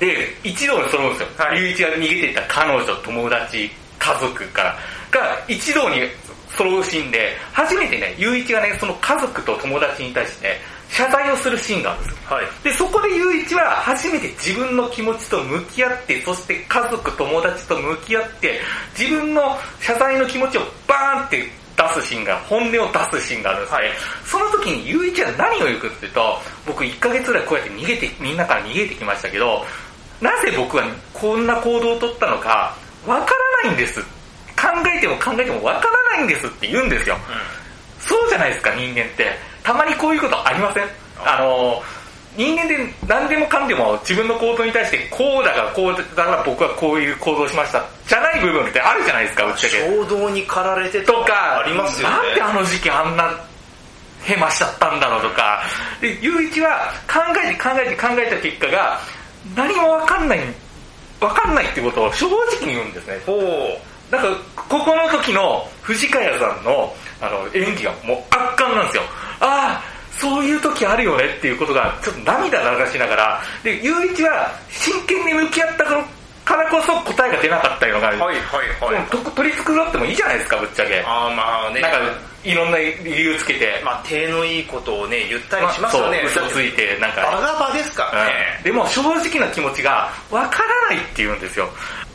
[0.00, 1.28] で、一堂に揃うんですよ。
[1.36, 4.78] はい雄一が逃げていた彼女、友達、家族から、
[5.10, 6.00] が一堂に
[6.56, 10.60] 揃うシーンで、初めてね、雄一がね、その家族と友達に対してね、
[10.90, 12.20] 謝罪をするシーンがあるんですよ。
[12.36, 18.60] はいで、そこで雄一は初めて自分の気持ちと向き合って、そして家族、友達と向き合って、
[18.98, 23.78] 自分の謝罪の気持ちをバーンって出すシーンが、本音を出すシーンがあるんですね。
[23.78, 23.90] はい
[24.24, 29.64] その時に雄一は何を言うかっていうと、僕1ヶ月ぐらいこうやって逃げて、みんなから逃げてきましたけど、
[30.20, 32.76] なぜ僕はこんな行動をとったのか、
[33.06, 33.32] わか
[33.64, 34.00] らないんです。
[34.60, 37.16] 考えても考えてもわからないんですって言うんですよ。
[37.16, 39.49] うん、そうじゃないですか、人間って。
[39.62, 40.84] たまにこういうことありません？
[41.24, 41.82] あの、
[42.36, 49.76] 人間で何でもかんでも自分の行動に対してこうだからこうだから僕はこういう行動しましたじゃない部分ってあるじゃないですか、ぶっちゃけ。
[49.78, 52.14] 衝動に駆られてとか、ありますよね。
[52.16, 53.30] なんであの時期あんな
[54.22, 55.62] ヘマしちゃったんだろうとか、
[56.00, 58.98] で、ゆういちは考えて考えて考えた結果が、
[59.56, 60.40] 何もわかんない、
[61.20, 63.18] わかんないってことを正直に言うんですね。
[64.10, 69.02] なんか、ここの時の藤ヶ谷さんのあの演技がもう圧巻なんですよ。
[69.40, 69.82] ああ、
[70.18, 78.24] そういう時あるよねっていうことが、ちょっと涙流しながら、で、ゆういちは真剣に向き合ったからこそ答えが出なかったような感じ。
[78.24, 79.06] はいはいはい。
[79.34, 81.00] 取り繕ってもいいじゃないですか、ぶっちゃけ。
[81.06, 81.80] ああまあね。
[81.80, 81.98] なんか、
[82.42, 83.80] いろんな理由つけて。
[83.84, 86.22] まあ、手のいいことをね、言ったりしますよね。
[86.34, 87.22] そう、嘘ついて、なんか。
[87.22, 88.64] バガバですからね、うん。
[88.64, 91.68] でも、正直な気持ちが、わからないって言うんですよ。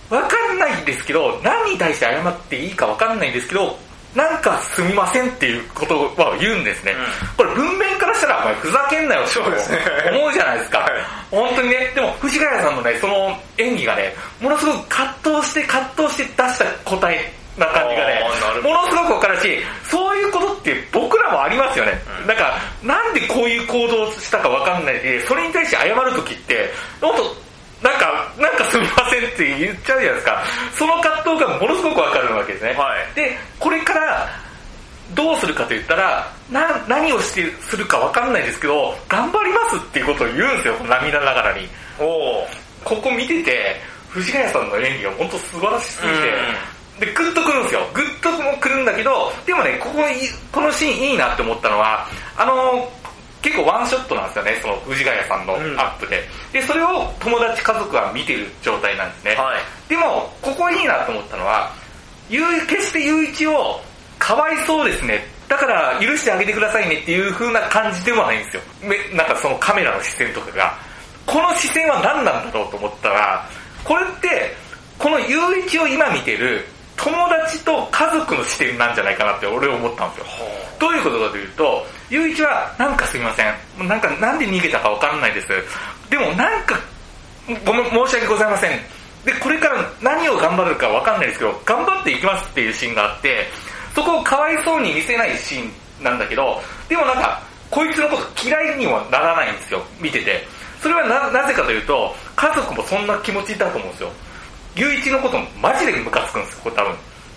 [0.10, 3.78] わかんないんですけど、何に対して謝っていいかわかんないんですけど、
[4.16, 6.94] なんかすみませんっていうことは言うんですね。
[6.94, 10.80] うん、これ文面からしたら、お前ふざけんなよって思うじゃないですか。
[10.80, 10.92] はい、
[11.30, 18.22] 本当にね、でも藤ヶ谷さんのね、その演技がね、ものすごく葛藤して葛藤して出した答えな感じがね、
[18.64, 22.00] ものすごくわかるし、そういうことって僕らもありますよね。
[22.22, 27.45] うん、なんか、なんでこういう行動したかわかんないで、それに対して謝るときって、もっと
[27.86, 30.44] なんか、なんかすみませんって言っちゃうじゃないですか。
[30.74, 32.74] その葛藤がものすごくわかるわけですね。
[32.74, 34.28] はい、で、これから
[35.14, 41.70] どうするかと言ったら、な、何をしてするかわかんないですけど、頑張りますっていうことを言うんですよ、涙ながらに。
[42.00, 42.48] お
[42.84, 46.08] ここ見てて、藤ヶ谷さんの演技が本当素晴らしすぎ
[47.06, 47.82] て、で、グッとくるんですよ。
[47.94, 50.02] グッともくるんだけど、でもね、ここ、
[50.52, 52.90] このシーンいいなって思ったのは、あの
[53.46, 56.18] 結構ワンショットなんですよね、その藤ヶ谷さんのアップで。
[56.18, 59.36] うん、で、それを友達家族は見てる状態なんですね。
[59.36, 61.72] はい、でも、ここいいなと思ったのは、
[62.28, 63.80] ゆ決して雄一を
[64.18, 65.28] かわいそうですね。
[65.48, 68.64] だから許してあげてくださいねっていう風な感じではないんですよ。
[68.82, 70.76] めなんかそのカメラの視線とかが。
[71.28, 73.48] この視線は何なんだろうと思ったら、
[73.84, 74.56] これって、
[74.98, 76.66] この雄一を今見てる
[76.98, 80.26] 友達と家族の視点なんじゃないかなって俺は思ったんですよ。
[80.80, 83.88] どういうことかというと、ゆういちは、なんかすみません。
[83.88, 85.48] なんか、なんで逃げたかわからないです。
[86.10, 86.80] でも、なんか、
[87.66, 88.80] ごめん、申し訳ございません。
[89.26, 93.48] で、これから何を頑張るかわかんないですけど、頑張っていきますっていうシーンがあって、
[93.96, 95.64] そこをかわいそうに見せないシー
[96.02, 100.48] ンなんだけど、でもなんか、こいつのこと嫌いにはならないんですよ、見てて。
[100.82, 104.12] それはな、なぜかというと、家族もそんな気持ちだと思うんですよ。
[104.76, 106.96] ゆういちのことマジでムカつくんですよ、これ多分。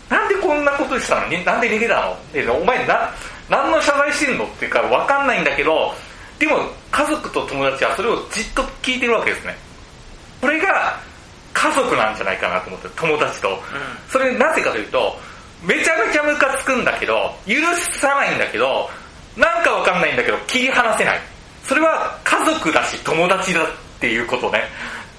[0.09, 1.29] なんでこんなことしたの？
[1.29, 2.17] になんで逃げたの？
[2.35, 3.11] え、お前な、
[3.49, 4.45] 何の謝罪してんの？
[4.45, 5.93] っていうかわかんないんだけど、
[6.39, 6.57] でも
[6.91, 9.57] 家族と友達はそれをじっと聞いてるわけですね。
[10.41, 10.99] これが
[11.53, 13.51] 家族なんじゃないかなと思って、友達と。
[13.51, 13.57] うん、
[14.09, 15.17] それなぜかというと、
[15.63, 17.55] めちゃめちゃムカつくんだけど、許
[18.01, 18.89] さないんだけど、
[19.37, 21.21] なんかわかんないんだけど、切り離せない。
[21.65, 23.67] それは家族だし友達だっ
[24.01, 24.63] ていうことね。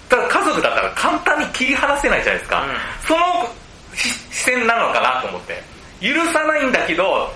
[0.09, 2.63] ただ家族だったら簡単に切り離せないじゃないですか。
[2.63, 2.69] うん、
[3.07, 3.49] その
[3.95, 5.61] 視線なのかなと思って。
[6.01, 7.31] 許さないんだけど、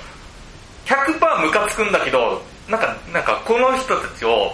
[0.86, 4.54] 100%ムカつくんだけど、なんか、なんかこの人たちを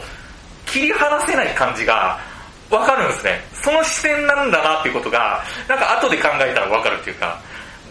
[0.65, 2.19] 切り離せない感じが
[2.69, 3.41] わかるんですね。
[3.53, 7.39] その視線なんだなっていうことが、なんか後で考えたらわかるっていうか、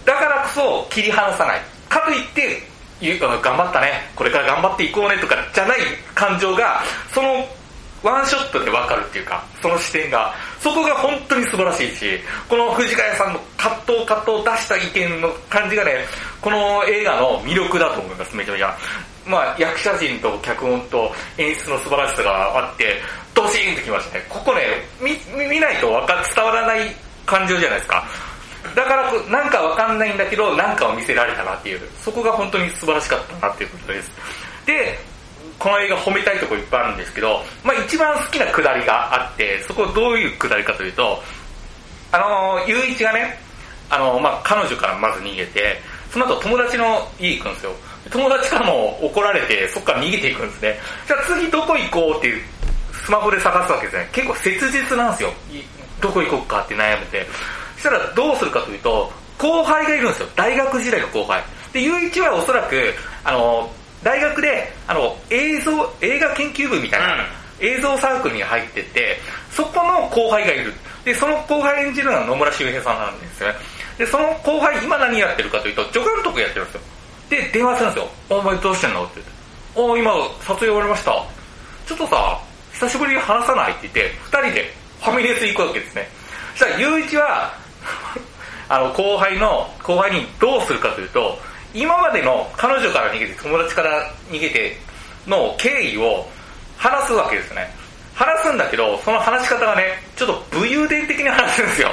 [0.05, 1.61] だからこそ切り離さない。
[1.89, 2.63] かといって、
[3.01, 5.79] 頑張ったね、これから頑張っていこうねとかじゃない
[6.15, 7.47] 感情が、その
[8.03, 16.05] ワンショットでわかるっていうか、その視点が、そこが本当に素晴らしいし、この藤ヶ谷さんの葛藤葛藤出した意見の感じがね、
[16.41, 18.77] この映画の魅力だと思います、めちゃめちゃ。
[19.27, 23.01] まあ、役者陣と脚本と演出の素晴らしさがあって、
[23.35, 24.27] ドシーンときましたね。
[24.29, 24.63] ここね、
[25.01, 25.13] 見、
[25.49, 26.95] 見ないとわか伝わらない
[27.27, 28.05] 感情じゃないですか。
[28.75, 34.11] だから、なんかわかんないんだけど、なんかを見せられたなっていう、そこが本当に素晴らしかったなっていうことです。
[34.67, 34.99] で、
[35.59, 41.23] この映画褒めたいとこいっぱいあるんですけど、まあ一番好きなくだりがあって、そこどういうくだりかというと、
[42.13, 43.39] あの、ゆういちがね、
[43.91, 47.73] あのー、まあ彼女からまず逃げて、その後友達の家行くんですよ。
[48.11, 50.79] 友達からも怒られて、そっから逃げていくんですね。
[51.07, 52.43] じゃあ次どこ行こうっていう、
[53.05, 54.09] スマホで探すわけですね。
[54.13, 55.33] 結構切実なんですよ。
[56.01, 57.27] どこ行こうかって悩めて。
[57.77, 60.29] そしたらどうするかというと、後輩がいるんですよ。
[60.35, 61.43] 大学時代の後輩。
[61.73, 62.95] で、ゆういちはおそらく、
[63.25, 67.27] あのー、大学で、あの、映像、映画研究部みたいな、
[67.61, 69.19] 映像サークルに入ってて、
[69.51, 70.73] そこの後輩がいる。
[71.05, 73.55] で、その後輩演じるのは野村周平さんなんですよね。
[73.99, 76.81] で、その後輩、今何やってるかというと、助監督やってるんですよ。
[77.31, 78.11] で、電話するんですよ。
[78.39, 79.05] お前どうしてんの？
[79.05, 79.33] って言って。
[79.75, 81.13] お今、撮影終わりました。
[81.87, 82.41] ちょっとさ、
[82.73, 83.73] 久しぶりに話さない？
[83.73, 86.09] って言って、二人でファミレス行くわけですね。
[86.55, 87.53] そしたら、ゆういちは、
[88.69, 91.39] あの、後輩の、後輩にどうするかというと、
[91.75, 94.77] 今までの彼女から逃げて、友達から逃げて
[95.27, 96.27] の経緯を
[96.77, 97.69] 話すわけですね。
[98.15, 101.91] 話すんだけど、その話し方がね、ちょっと武勇伝的に話すんですよ。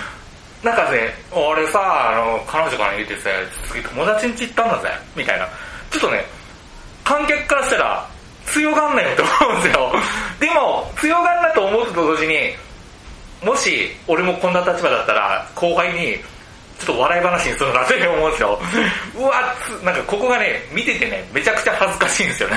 [0.62, 3.30] なんかね、俺さ、あの、彼女から逃げてさ、
[3.68, 5.48] 次友達ん家行ったんだぜ、みたいな。
[5.90, 6.24] ちょっとね、
[7.04, 8.06] 観客からしたら、
[8.46, 9.92] 強がんなよって思うんですよ。
[10.38, 12.56] でも、強がんなと思うと同時に、
[13.42, 16.22] もし、俺もこんな立場だったら、後輩に、
[16.78, 18.60] ちょっと笑い話にするなって思うんですよ。
[19.16, 22.56] うわなんかここがね、見ててね、めちゃくちゃ恥ずかしいんですよね。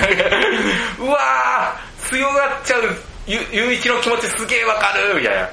[1.00, 1.76] うわ
[2.10, 2.96] 強がっちゃう
[3.28, 5.50] ゆ、ゆういちの気持ちすげえわかるみたいな。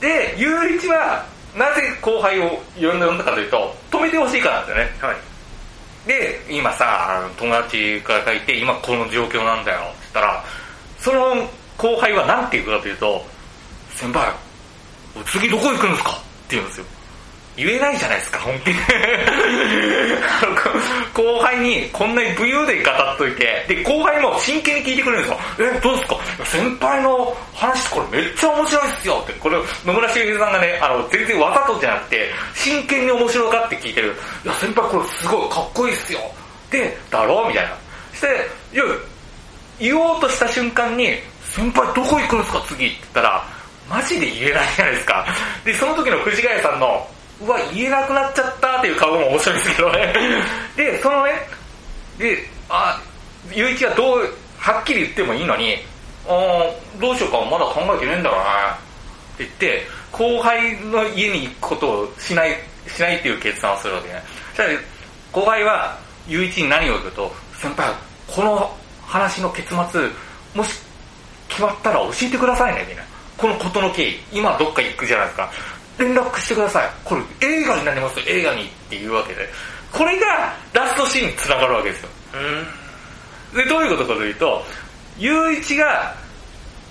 [0.00, 4.90] で、ゆういちは、なぜ後輩を呼んだかというと、止めてほしいからなんですよね。
[5.00, 5.16] はい。
[6.06, 10.44] で、今さ、友達から書いて、今この状況なんだよ、って言ったら、
[11.00, 13.24] その後輩は何て言うかというと、
[13.94, 14.26] 先輩、
[15.26, 16.10] 次どこ行くんですか？
[16.10, 16.20] って
[16.56, 16.86] 言うんですよ。
[17.56, 18.74] 言えないじゃないですか、本気で。
[21.14, 25.40] 後輩にこんなに武勇で語っといて、で、後輩も真剣に聞いてくれるんですよ。
[25.74, 26.16] え、どうですか？
[26.44, 29.32] 先輩の話これめっちゃ面白いっすよって。
[29.34, 34.16] これ、野村茂さんがね、あの、全然わざとじゃなくて、真剣に面白がって聞いてる。
[34.44, 36.20] いや、先輩これすごいかっこいいっすよ。
[36.70, 37.48] で、だろう？
[37.48, 37.70] みたいな。
[38.14, 38.26] して、
[38.72, 38.84] いや、
[39.78, 41.20] 言おうとした瞬間に、
[41.54, 42.60] 先輩どこ行くんですか？
[42.66, 43.44] 次って言ったら、
[43.88, 45.24] マジで言えないじゃないですか。
[45.64, 47.08] で、その時の藤ヶ谷さんの、
[47.44, 50.14] うわ、言えなくなっちゃったっていう顔も面白いんですけどね。
[50.76, 51.32] で、そのね、
[52.18, 53.00] で、あ、
[53.52, 55.84] ゆういちはどう、はっきり言ってもいいのに、
[56.26, 56.64] あ
[56.98, 58.76] どうしようかまだ考えてねえんだろうなっ
[59.36, 64.22] て言って、後輩の家に行くことをしない、しないっていう決断をするわけね。
[64.54, 64.78] そしたら、
[65.32, 67.92] 後輩は、ゆういちに何を言うと、先輩、
[68.26, 68.74] この
[69.06, 70.08] 話の結末、
[70.54, 70.80] もし
[71.48, 73.02] 決まったら教えてくださいね、みたいな。
[73.36, 75.50] このことの経緯、今どっか行くじゃないですか。
[75.98, 76.90] 連絡してください。
[77.04, 79.48] これ映画になりますよ、映画にっていうわけで。
[79.92, 82.08] これがラストシーンにつながるわけですよ。
[83.54, 84.64] で、どういうことかというと、
[85.18, 86.14] ゆういちが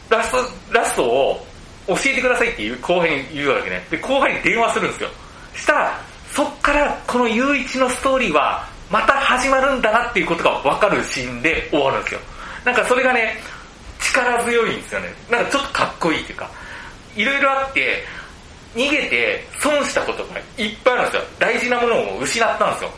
[0.09, 0.37] ラスト、
[0.71, 1.45] ラストを
[1.87, 3.85] 教えてくださいっていう後輩に言うわけね。
[3.89, 5.09] で、後輩に電話するんですよ。
[5.55, 5.99] したら、
[6.31, 12.19] そっからこのゆういちのストーリーはまた始まるんだなっていうことがわかるシーンで終わるんですよ。
[12.63, 13.41] なんかそれがね、
[13.99, 15.13] 力強いんですよね。
[15.29, 16.49] なんかちょっとかっこいいっていうか、
[17.15, 18.05] いろいろあって、
[18.75, 21.23] 逃げて損したことがいっぱいあるんですよ。
[21.39, 22.91] 大事なものを失ったんですよ。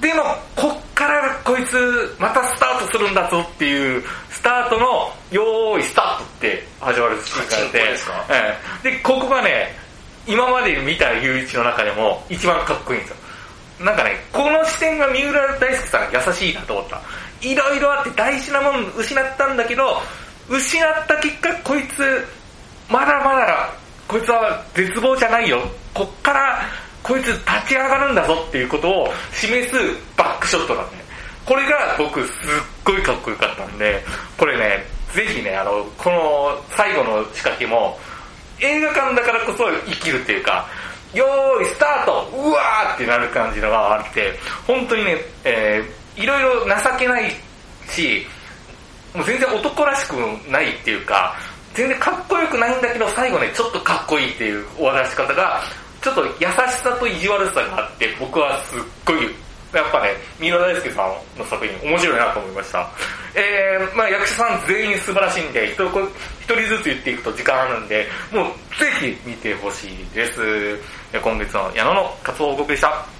[0.00, 0.22] でも、
[0.54, 7.78] こっからこいつ、またスタートするんだぞっていう、スタートの、よーい、スタートって始まるシーンがあって、
[8.28, 9.74] ええ、で、ここがね、
[10.26, 13.16] 今まで見た雄一の中でも一番かっこいいんですよ。
[13.86, 17.00] なんかね、この視点が三浦大輔さん優しいなと思った。
[17.40, 20.02] いろいろあって大事なもの失ったんだけど、
[20.48, 22.26] 失った結果、こいつ、
[22.88, 23.70] まだまだ
[24.08, 25.60] こいつは絶望じゃないよ。
[25.94, 26.62] こっから
[27.02, 29.76] こいつ立ち上がるんだぞっていうことを示す
[30.16, 30.96] バックショットなんで、
[31.44, 32.32] これが僕すっ
[32.84, 34.04] ごいかっこよかったんで、
[34.36, 37.98] これね、ぜひね、あの、この最後の仕掛けも、
[38.60, 40.66] 映画館だからこそ生きるっていうか、
[41.14, 47.30] よーい、スタートうわーってなる感じのがあって、本当にね、えー、いろいろ情けない
[47.88, 48.26] し、
[49.14, 50.14] もう全然男らしく
[50.50, 51.36] ないっていうか、
[51.76, 55.60] 全然かっこよくないんだけど、最後ね、ちょっとかっこいいっていうお話し方が、
[56.00, 56.34] ちょっと優し
[56.82, 59.24] さと意地悪さがあって、僕はすっごい、
[59.74, 60.08] やっぱね、
[60.40, 62.88] 三浦大輔さんの作品面白いなと思いました。
[63.34, 66.06] えー、まあ役者さん全員素晴らしいんで、一人
[66.68, 68.46] ずつ言っていくと時間あるんで、もう
[68.80, 70.80] ぜひ見てほしいです。
[71.22, 73.15] 今月の矢野の活動報告でした。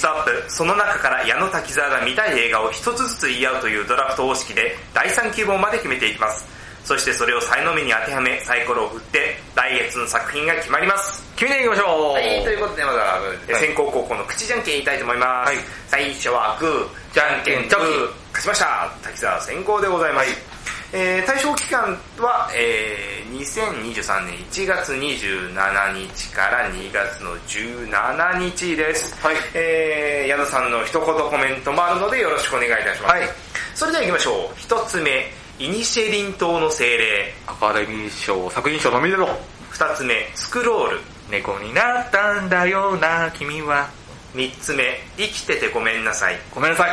[0.00, 6.48] ストアップ、その中から矢野滝沢が見たい映画を一つずつ言い合うというドラフト方式で、第3希望まで決めていきます。
[6.84, 11.22] そしてそれを才能目に当てはめ、サイコロを振って、来月の作品が決まります。
[11.36, 13.20] 決めていきましょうはい、ということでまずは、
[13.60, 15.52] 先行後攻の口じゃんけん言いたいと思います。
[15.52, 15.56] はい、
[15.88, 17.84] 最初はグー、じゃんけんチョキ。
[18.32, 18.90] 勝ちました。
[19.02, 20.30] 滝沢先行でございます。
[20.30, 20.59] はい
[20.92, 29.14] えー、対象期間は、えー、2023年1月27日から2月の17日です。
[29.24, 29.36] はい。
[29.54, 33.12] えー、矢野さんの一言コメントもあるのでよろしくお願いいたします。
[33.12, 33.28] はい。
[33.76, 34.54] それでは行きましょう。
[34.56, 35.30] 一つ目、
[35.60, 37.34] イニシェリン島の精霊。
[37.46, 39.28] アカデミー賞、作品賞のみでろ。
[39.68, 41.00] 二つ目、スクロール。
[41.30, 43.88] 猫になったんだよな、君は。
[44.34, 46.38] 三つ目、生きててごめんなさい。
[46.52, 46.90] ごめんなさい。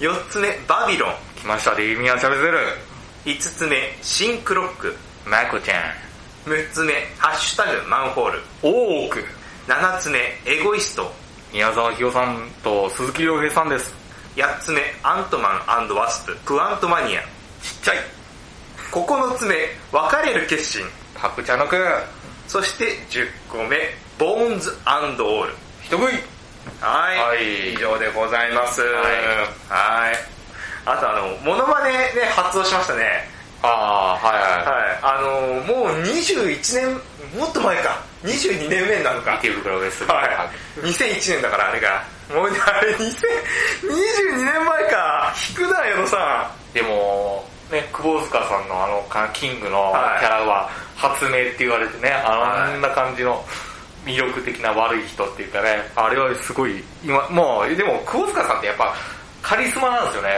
[0.00, 1.14] 四つ目、バビロン。
[1.40, 2.95] 来ました、デイミアン・チャベゼル。
[3.26, 4.94] 5つ目、シンクロック。
[5.26, 6.48] マコちゃん。
[6.48, 8.40] 6つ目、ハッシュタグマンホール。
[8.62, 9.24] 多く。
[9.66, 11.12] 7つ目、エゴイスト。
[11.52, 13.92] 宮沢ひよさんと鈴木亮平さんです。
[14.36, 17.20] 8つ目、アントマンワスプ、クアントマニア。
[17.20, 17.26] ちっ
[17.82, 17.96] ちゃい。
[18.92, 19.56] 9つ目、
[19.90, 20.84] 別れる決心。
[21.16, 21.76] パクチャノク。
[22.46, 23.76] そして10個目、
[24.20, 25.52] ボーンズオール。
[25.82, 26.14] 一食い。
[26.80, 27.18] はい。
[27.18, 28.82] はい以上でございます。
[28.82, 28.92] はい
[29.68, 30.35] はい。
[30.86, 33.28] あとあの、モノマネね、発動しましたね。
[33.62, 34.98] ああ、はいははい。
[35.02, 36.94] あの、もう21年、
[37.38, 38.00] もっと前か。
[38.22, 39.22] 22年目になるい。
[39.22, 39.34] か。
[39.42, 40.86] 池袋ウエストはい。
[40.86, 42.04] 2001年だからあれが。
[42.32, 45.34] もうね、あれ2000、22年前か。
[45.50, 52.22] 引くな、矢野さでも、ね、久保塚さんのあのかキングのはいキャラは発明って言われてね、はい
[52.74, 53.44] あんな感じの
[54.04, 58.94] 魅力的な悪い人っていうかね、あれはすごい、今、もう、でも久保塚さんってやっぱ
[59.42, 60.28] カリスマなんですよね。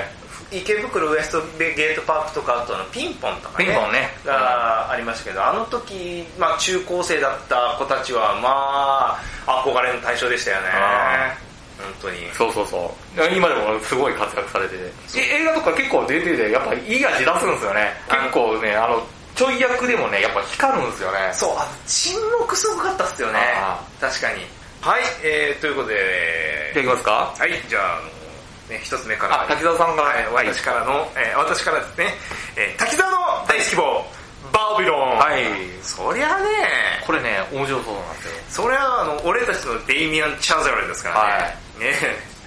[0.53, 0.57] ん。
[0.57, 3.67] 池袋ウエストゲートパークとか、あとあのピンポンとかね。
[3.67, 11.49] ピンポンねがありましたけど、あの時、まあ中高生だった子たちは、まあ、憧れの対象でしたよねあ。
[11.79, 12.19] 本当に。
[12.35, 13.35] そうそうそう。
[13.35, 14.93] 今でもすごい活躍されてて。
[15.17, 17.93] え映画とか結構出てて、やっぱいい味出すんですよね。
[18.09, 19.03] 結構ね、あの、
[19.35, 21.19] ちょい役でもね、やっぱ光るんですよね。
[21.33, 23.81] そう、あの沈黙すごかったっすよねあ。
[24.01, 24.43] 確かに。
[24.81, 28.01] はい、えー、ということで、じゃあいきますかはい、じゃあ、
[28.69, 29.43] ね、一つ目から。
[29.43, 32.15] あ、滝沢さんが、はい、私からの、えー私からですね、
[32.57, 34.05] えー滝沢の大好き棒、
[34.53, 35.19] バービロン。
[35.19, 35.45] はい。
[35.83, 36.45] そりゃね、
[37.07, 38.33] これね、面白そうなんですよ。
[38.65, 41.33] それはあの、俺たちのデイミアン・チャザルですからね。
[41.33, 41.95] はいね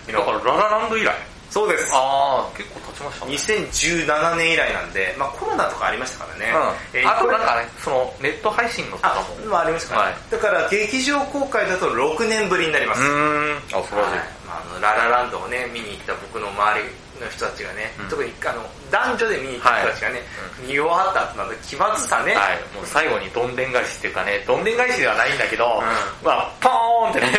[0.11, 1.15] だからララランド以来。
[1.51, 1.91] そうです。
[1.93, 3.33] ああ、結構経ちましたね。
[3.67, 6.51] 2017年以来なんで、まあコロナとかありましたからね。
[6.93, 6.99] うん。
[6.99, 13.01] えーあとなんかね、その、ネット配信のとかあも。、まあありましたから、はいだから劇場公開だと6年ぶりになります。
[13.01, 13.57] うーん。
[13.57, 14.15] あ、素晴らしい。
[14.15, 16.89] まあ、あのララランドをね見に行った僕の周り
[17.21, 18.09] の人たちがね、うん。
[18.09, 20.21] 特にあの男女で見に行った人たちがね、
[20.65, 27.31] 見終わった後なんで気まずさね、はい、もう最後にどんでん返しっていうかね、どんでん返しではないんだけど、うまあ、ポーンってね、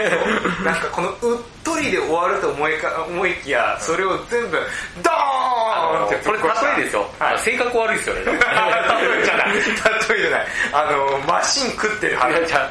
[0.65, 4.59] なんかこのうっとりで終わると思いか思いきや、それを全部、
[5.03, 7.07] ドーンってこれ例えですよ。
[7.19, 8.23] はい性格悪いですよね。
[8.27, 9.55] 例えじゃない。
[9.57, 10.47] 例えじゃない。
[10.73, 12.71] あの、マシン食ってるいやじゃ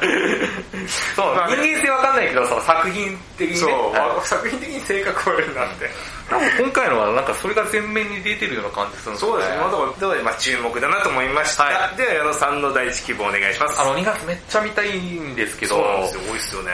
[1.16, 3.60] そう、まあね人間性わかんないけど、その作品的にね。
[3.60, 5.90] そう、作品的に性格悪いなって。
[6.28, 9.36] 多分今回のはなんかそれが前面に出てるような感じするんですよね。
[9.36, 9.56] そうですね。
[9.56, 11.64] まあだまあ注目だなと思いました。
[11.64, 13.80] はでは、矢野さんの第一希望お願いします。
[13.80, 16.20] あの、2月めっちゃ見たいんですけど、そうなんですよ。
[16.32, 16.72] 多いっすよね。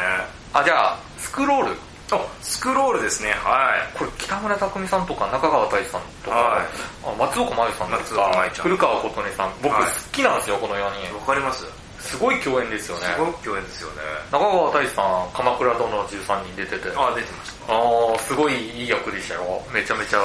[0.53, 1.88] あ、じゃあ、スクロール。
[2.11, 3.31] あ、スクロールですね。
[3.33, 3.99] はい。
[3.99, 6.67] これ北村匠海さんとか中川大志さんとか、はい
[7.05, 11.15] あ松岡茉優さんとか古川琴音さん、僕好はいきなんですよ、この4人。
[11.15, 11.65] わかります
[12.01, 13.07] すごい共演ですよね。
[13.15, 14.03] すごく共演ですよね。
[14.33, 17.75] 中川大志さん、鎌倉殿の13人出てて、ああ、出てました。
[17.75, 19.63] あー、すごいいい役でしたよ。
[19.73, 20.21] めちゃめちゃ。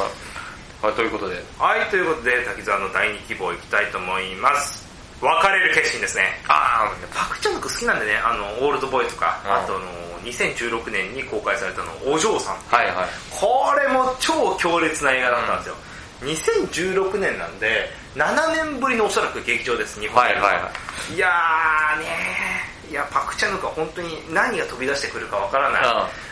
[0.81, 1.43] はい、ということで。
[1.57, 4.82] はい、ということで、滝沢の第二希望いきたいと思います。
[5.23, 6.23] 別れる決心ですね。
[6.47, 9.85] あパクチャンの好きなんでね、あの、オールドボーイとか、うんあとあの、
[10.23, 12.55] 2016年に公開されたの、お嬢さん。
[12.71, 13.07] あ、はいはい。
[13.31, 15.75] これも超強烈な映画だったんですよ。
[16.23, 20.71] 2016年なんで、7年ぶりのおそらく劇場です、日本ではいはいは
[21.09, 21.15] い。
[21.15, 25.83] いやーねーいや、パクチャヌクは本当に何が飛び出してくるかわからない。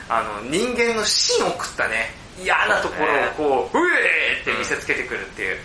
[0.10, 2.14] あの、人間の芯を食ったね、
[2.44, 5.58] 嫌なところをこう、うえーって見せつけてくるっていう、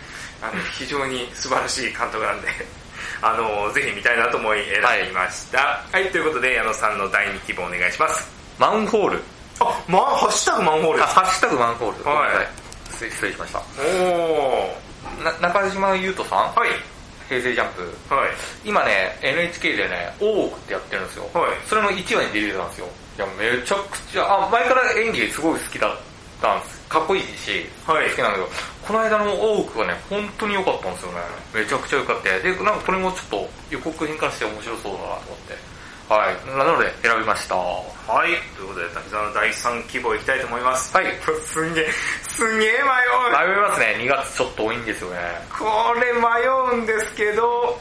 [0.43, 2.49] あの、非常に素晴らしい監督なんで、
[3.23, 5.83] あの、ぜひ見たいなと思い選びました。
[5.93, 8.31] はい、ということで、矢野さんの第二希望お願いします。
[8.59, 9.23] マンホール。
[9.61, 11.15] あ、まあ、ハッシュタグマンホールあ、です。
[11.15, 12.05] ハッシュタグマンホール。
[12.05, 13.59] はい失失礼しました。
[13.59, 15.25] おー。
[15.25, 16.55] な中島優斗さん？
[16.55, 16.71] はい。
[17.29, 18.15] 平成ジャンプ。
[18.15, 18.31] はい。
[18.65, 21.29] 今ね、NHK でね、大奥ってやってるんですよ。
[21.35, 21.53] はい。
[21.67, 22.89] それの1話に出てたんですよ。
[23.19, 25.97] いや、めちゃくちゃ、あ、前から演技すごい好きだっ
[26.41, 26.76] たんです。
[26.89, 28.49] かっこいいし、はい好きなんだけど、
[28.87, 31.19] この間の大奥はね、本当に良かったんですよね。
[31.55, 32.39] めちゃくちゃ良かった。
[32.39, 35.77] で、なんかこれもちょっと予告編からして面白そうだなと思って。
[36.09, 36.57] はい。
[36.57, 37.57] なので選びました。
[37.57, 38.31] ははい。
[38.55, 40.97] ということで、滝沢の第三希望いきたいと思います。
[40.97, 41.03] い。
[41.03, 41.91] 迷いすんげえ、
[42.23, 43.61] すんげえ迷う。
[43.63, 43.97] ますね。
[43.99, 45.19] 2月ちょっと多いんですよね。
[45.51, 45.65] こ
[45.99, 47.77] れ迷うんですけど、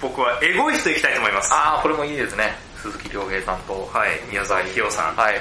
[0.00, 1.50] 僕はエゴイストいきたいと思います。
[1.52, 2.58] あー、これもいいですね。
[2.82, 3.88] 鈴木亮平さんと。
[3.92, 4.20] はい。
[4.28, 5.14] 宮沢ひよさん。
[5.14, 5.40] はい。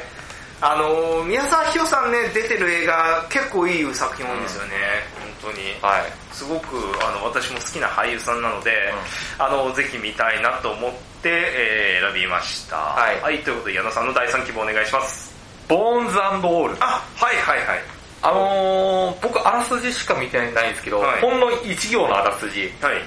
[0.62, 4.72] あのー、宮沢ひよさんね、出てる映画、結構いい作品多いんですよね。
[5.42, 5.74] 本当に。
[5.82, 6.12] はい。
[6.32, 8.94] すごく、あの、私も好きな俳優さんなので、
[9.40, 12.76] あの、ぜひ見たいなと思って、えー選びました。
[12.76, 15.32] はいということで、矢野さんの第三希望お願いします。
[15.68, 16.76] ボーンズオール。
[16.80, 17.80] あ、はいはいはい。
[18.24, 23.02] あのー、僕、あらすじしか見てないんですけど、はいほんの一行のあらすじ、はい。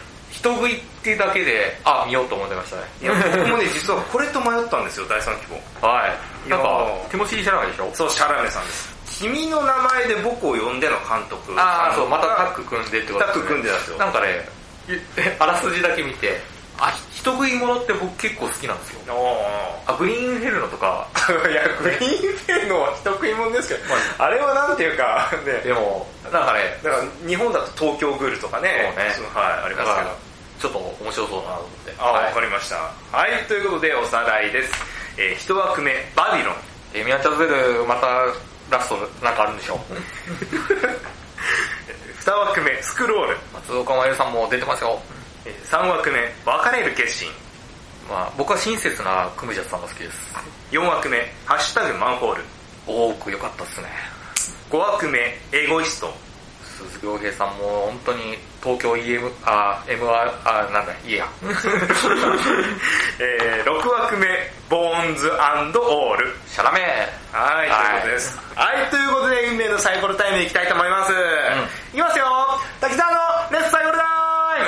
[0.45, 2.82] 人食いってだけで、あ、見ようと思ってましたね。
[3.01, 5.47] いや、僕もね、実はこれと迷ったんですよ、第三希
[5.80, 5.88] 望。
[5.88, 6.05] は
[6.47, 6.51] い。
[6.51, 7.90] なんかいやー、手持ちいいじゃないでしょ？
[7.95, 8.92] そう、シャラメさんです。
[9.20, 11.59] 君の名前で僕を呼んでの監督。
[11.59, 13.97] ああ、そう、またタがッグ組んでってことタッグ組んでたんですよ。
[13.97, 14.49] なんかね、
[15.16, 16.38] えあらすじだけ見て、
[16.76, 19.01] あ、人食い物って僕結構好きなんですよ。
[19.86, 21.09] あ、グリーンフェルノとか。
[21.49, 23.80] いや、グリーンフェルノは人食い物ですけど、
[24.18, 28.92] あれはなんていうか、ね、でも、なんかね、だから日本だと東京グールとかね、ね
[29.32, 30.34] はい、ありますけど。
[30.64, 31.94] ちょっと面白そうだなと思って。
[31.98, 32.76] あ、わ、はいかりました。
[33.12, 34.72] はい、ということでおさらいです。
[35.18, 36.54] えー、一枠目、バビロン。
[36.94, 38.06] えーミアチャズベル、また
[38.70, 39.78] ラストなんかあるんでしょ
[42.18, 43.36] 二枠目、スクロール。
[43.52, 44.98] 松岡真優さんも出てますよ。
[45.44, 47.30] えー三枠目、別れる決心。
[48.08, 50.32] まあ、僕は親切なクムジャツさんが好きです。
[50.70, 52.42] 四枠目、ハッシュタグマンホール。
[52.86, 53.88] 多く良かったっすね。
[54.70, 56.23] 五枠目、エゴイスト。
[56.74, 60.08] 鈴木亮平さんも本当に東京 EM、あ、MR、
[60.44, 61.26] あ、なんだ、いいや。
[63.20, 64.26] えー、6枠目、
[64.68, 66.34] ボーンズオール。
[66.48, 66.80] シャラメ
[67.32, 68.40] はい、ということです。
[68.56, 71.12] はい、ということで、運命のサイコロタイムいきたいと思います。
[71.92, 72.26] いきますよ
[72.80, 73.18] 滝沢の
[73.50, 74.06] レッツサイコロタイ
[74.62, 74.66] ム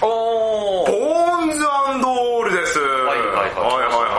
[0.00, 0.06] !6!
[0.06, 2.78] おーボーンズオールです。
[2.78, 4.17] はいはいはいはいはいはい。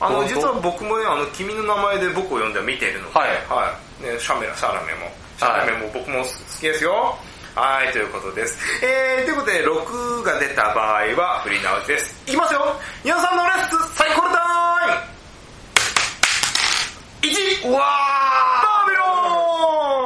[0.00, 4.04] あの、実は僕もね、あの、君の名前で僕を呼んでは見ているので、はいはい。
[4.04, 5.10] ね、シャメラ、シャラメも。
[5.38, 6.28] シャラメも僕も好
[6.60, 7.16] きですよ。
[7.54, 8.56] はい、ということです。
[8.84, 12.14] えー、ということで、6が出た場合は、振り直しです。
[12.28, 14.38] いきますよ皆さんのレッツサイコロタ
[14.86, 14.88] イ
[17.26, 17.32] ム
[17.64, 17.68] !1!
[17.68, 17.84] うわバ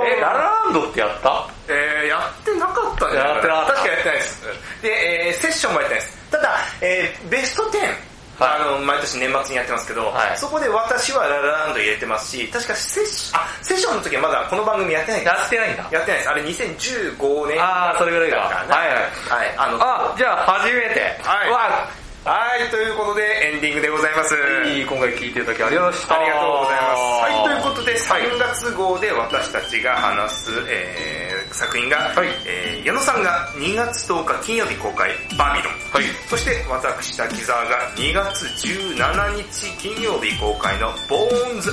[0.00, 1.46] ーえ、ララランドってやった？
[1.68, 4.42] えー、やってなかったんじゃないやってなかった確かやってないです。
[4.82, 4.88] で、
[5.28, 6.18] えー、セッションもやってないです。
[6.30, 8.11] ただ、えー、ベスト10、はい
[8.44, 15.88] あの、毎年年末にやってますけど、はいそこで私はララランド入れてますし、確かセッション、あ、セッションの時はまだこの番組やってないんですやってないんだ。
[15.90, 16.30] やってないです。
[16.30, 19.54] あれ2015年あーそれぐらいかだなはいはいはい。
[19.56, 21.18] あの、あ、じゃあ初めて。
[21.22, 24.36] はいうわはい、ということでエンディングでございます。
[24.70, 26.14] いい今回聞いていただきありがとうございました。
[26.14, 27.02] ありがとうございます。
[27.02, 35.74] はい、ということで、はい3月号で私たちが話す、えー、作品が、はいえー、矢野さんが2月10日金曜日公開、バビロン。
[35.92, 36.04] はい。
[36.28, 41.70] そして私、滝沢が2月17日金曜日公開のボーンズ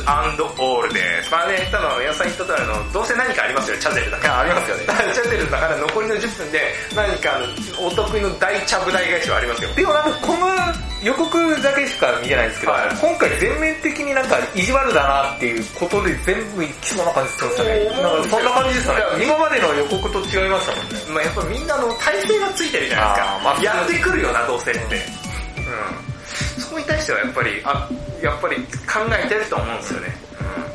[0.60, 1.32] オールです。
[1.32, 4.40] まあね、多分矢野さん言った通りあの、どうせ何かありますよ、チャゼルだから。
[4.40, 9.74] ありますよね チャゼルだから残りの10分で何かあのお得意の大チャブ大返しはありますよ。
[9.74, 18.04] でもなんかこの予告だけしか見てないんですけど、はい今回全面的になんか意地悪だなっていうことで全部いきそうな感じするんですよね。
[18.04, 19.24] なんかそんな感じですよね。
[19.24, 21.00] 今までの予告と違いましたもんね。
[21.14, 23.40] まあやっぱみんなの体勢がついてるじゃないですか。
[23.44, 24.80] まあやってくるよな、どうせって。
[24.84, 26.62] うん。
[26.62, 27.90] そこに対してはやっぱり、あ、
[28.22, 30.18] やっぱり考えてると思うんですよね。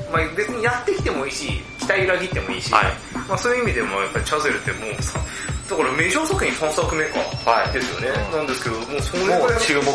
[0.08, 0.12] うん。
[0.12, 2.84] まあ別にやってきてもいいし、期待裏切ってもいいし、はい
[3.28, 5.20] まあそういう意味でもやっぱりチャゼルってもうさ、
[5.68, 7.18] だからメジャー作品3作目か。
[7.50, 8.08] はいですよね。
[8.08, 9.92] うんなんですけど、もうそれぐらいもうの注目。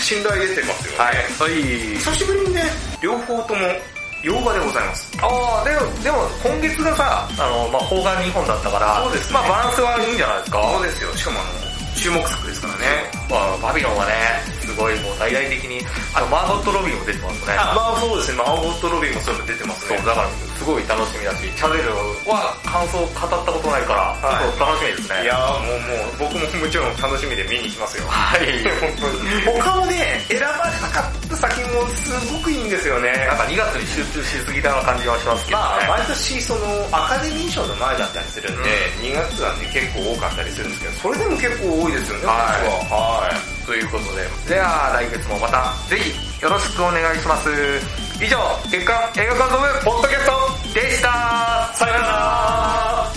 [0.00, 0.98] 信頼出てますよね。
[0.98, 1.16] はい。
[1.16, 1.98] はい。
[1.98, 2.62] 久しぶりにね、
[3.02, 3.60] 両方とも
[4.22, 5.12] 洋画でございます。
[5.22, 10.62] ああ、でも、でも今月がさ、あの、まあ、邦画2本だったから、そうですねまあバランスはいいんじゃないですか。
[10.74, 11.14] そうですよ。
[11.14, 11.50] しかもあの、
[11.94, 12.86] 注目作ですからね。
[13.30, 14.14] まあ、バビロンはね、
[14.62, 15.82] すごいもう大々的に、
[16.14, 17.54] あの、マーゴット・ロビーも出てますね。
[17.58, 18.38] あ、まあそうですね。
[18.38, 19.98] マーゴット・ロビーもそれ出てますね。
[19.98, 21.94] そう、だからすごい楽しみだし、チャンネル
[22.26, 25.22] は感想を語ったことないから、はい楽しみですね。
[25.22, 28.04] いやーもうもう、僕ももちろん楽しみで見に行きますよ。
[28.10, 28.66] はい。
[28.82, 29.62] 本当に。
[29.62, 33.14] 他もね、選ばれなかった作品もすごくいいんですよね。
[33.30, 35.62] なんか2月に集中しすぎたような感じはしますけどね。
[35.62, 42.34] まあ、毎年そのアカデミー賞の前だったりするんで、2月はね結構多かったりするんですけど、それでも結構多いですよね、は。
[42.34, 43.66] はい。
[43.66, 48.07] ということで、では来月もまたぜひよろしくお願いします。
[48.20, 48.36] 以上、
[48.68, 51.72] 月刊映画監督ポッドキャストでした。
[51.74, 53.07] さよなら。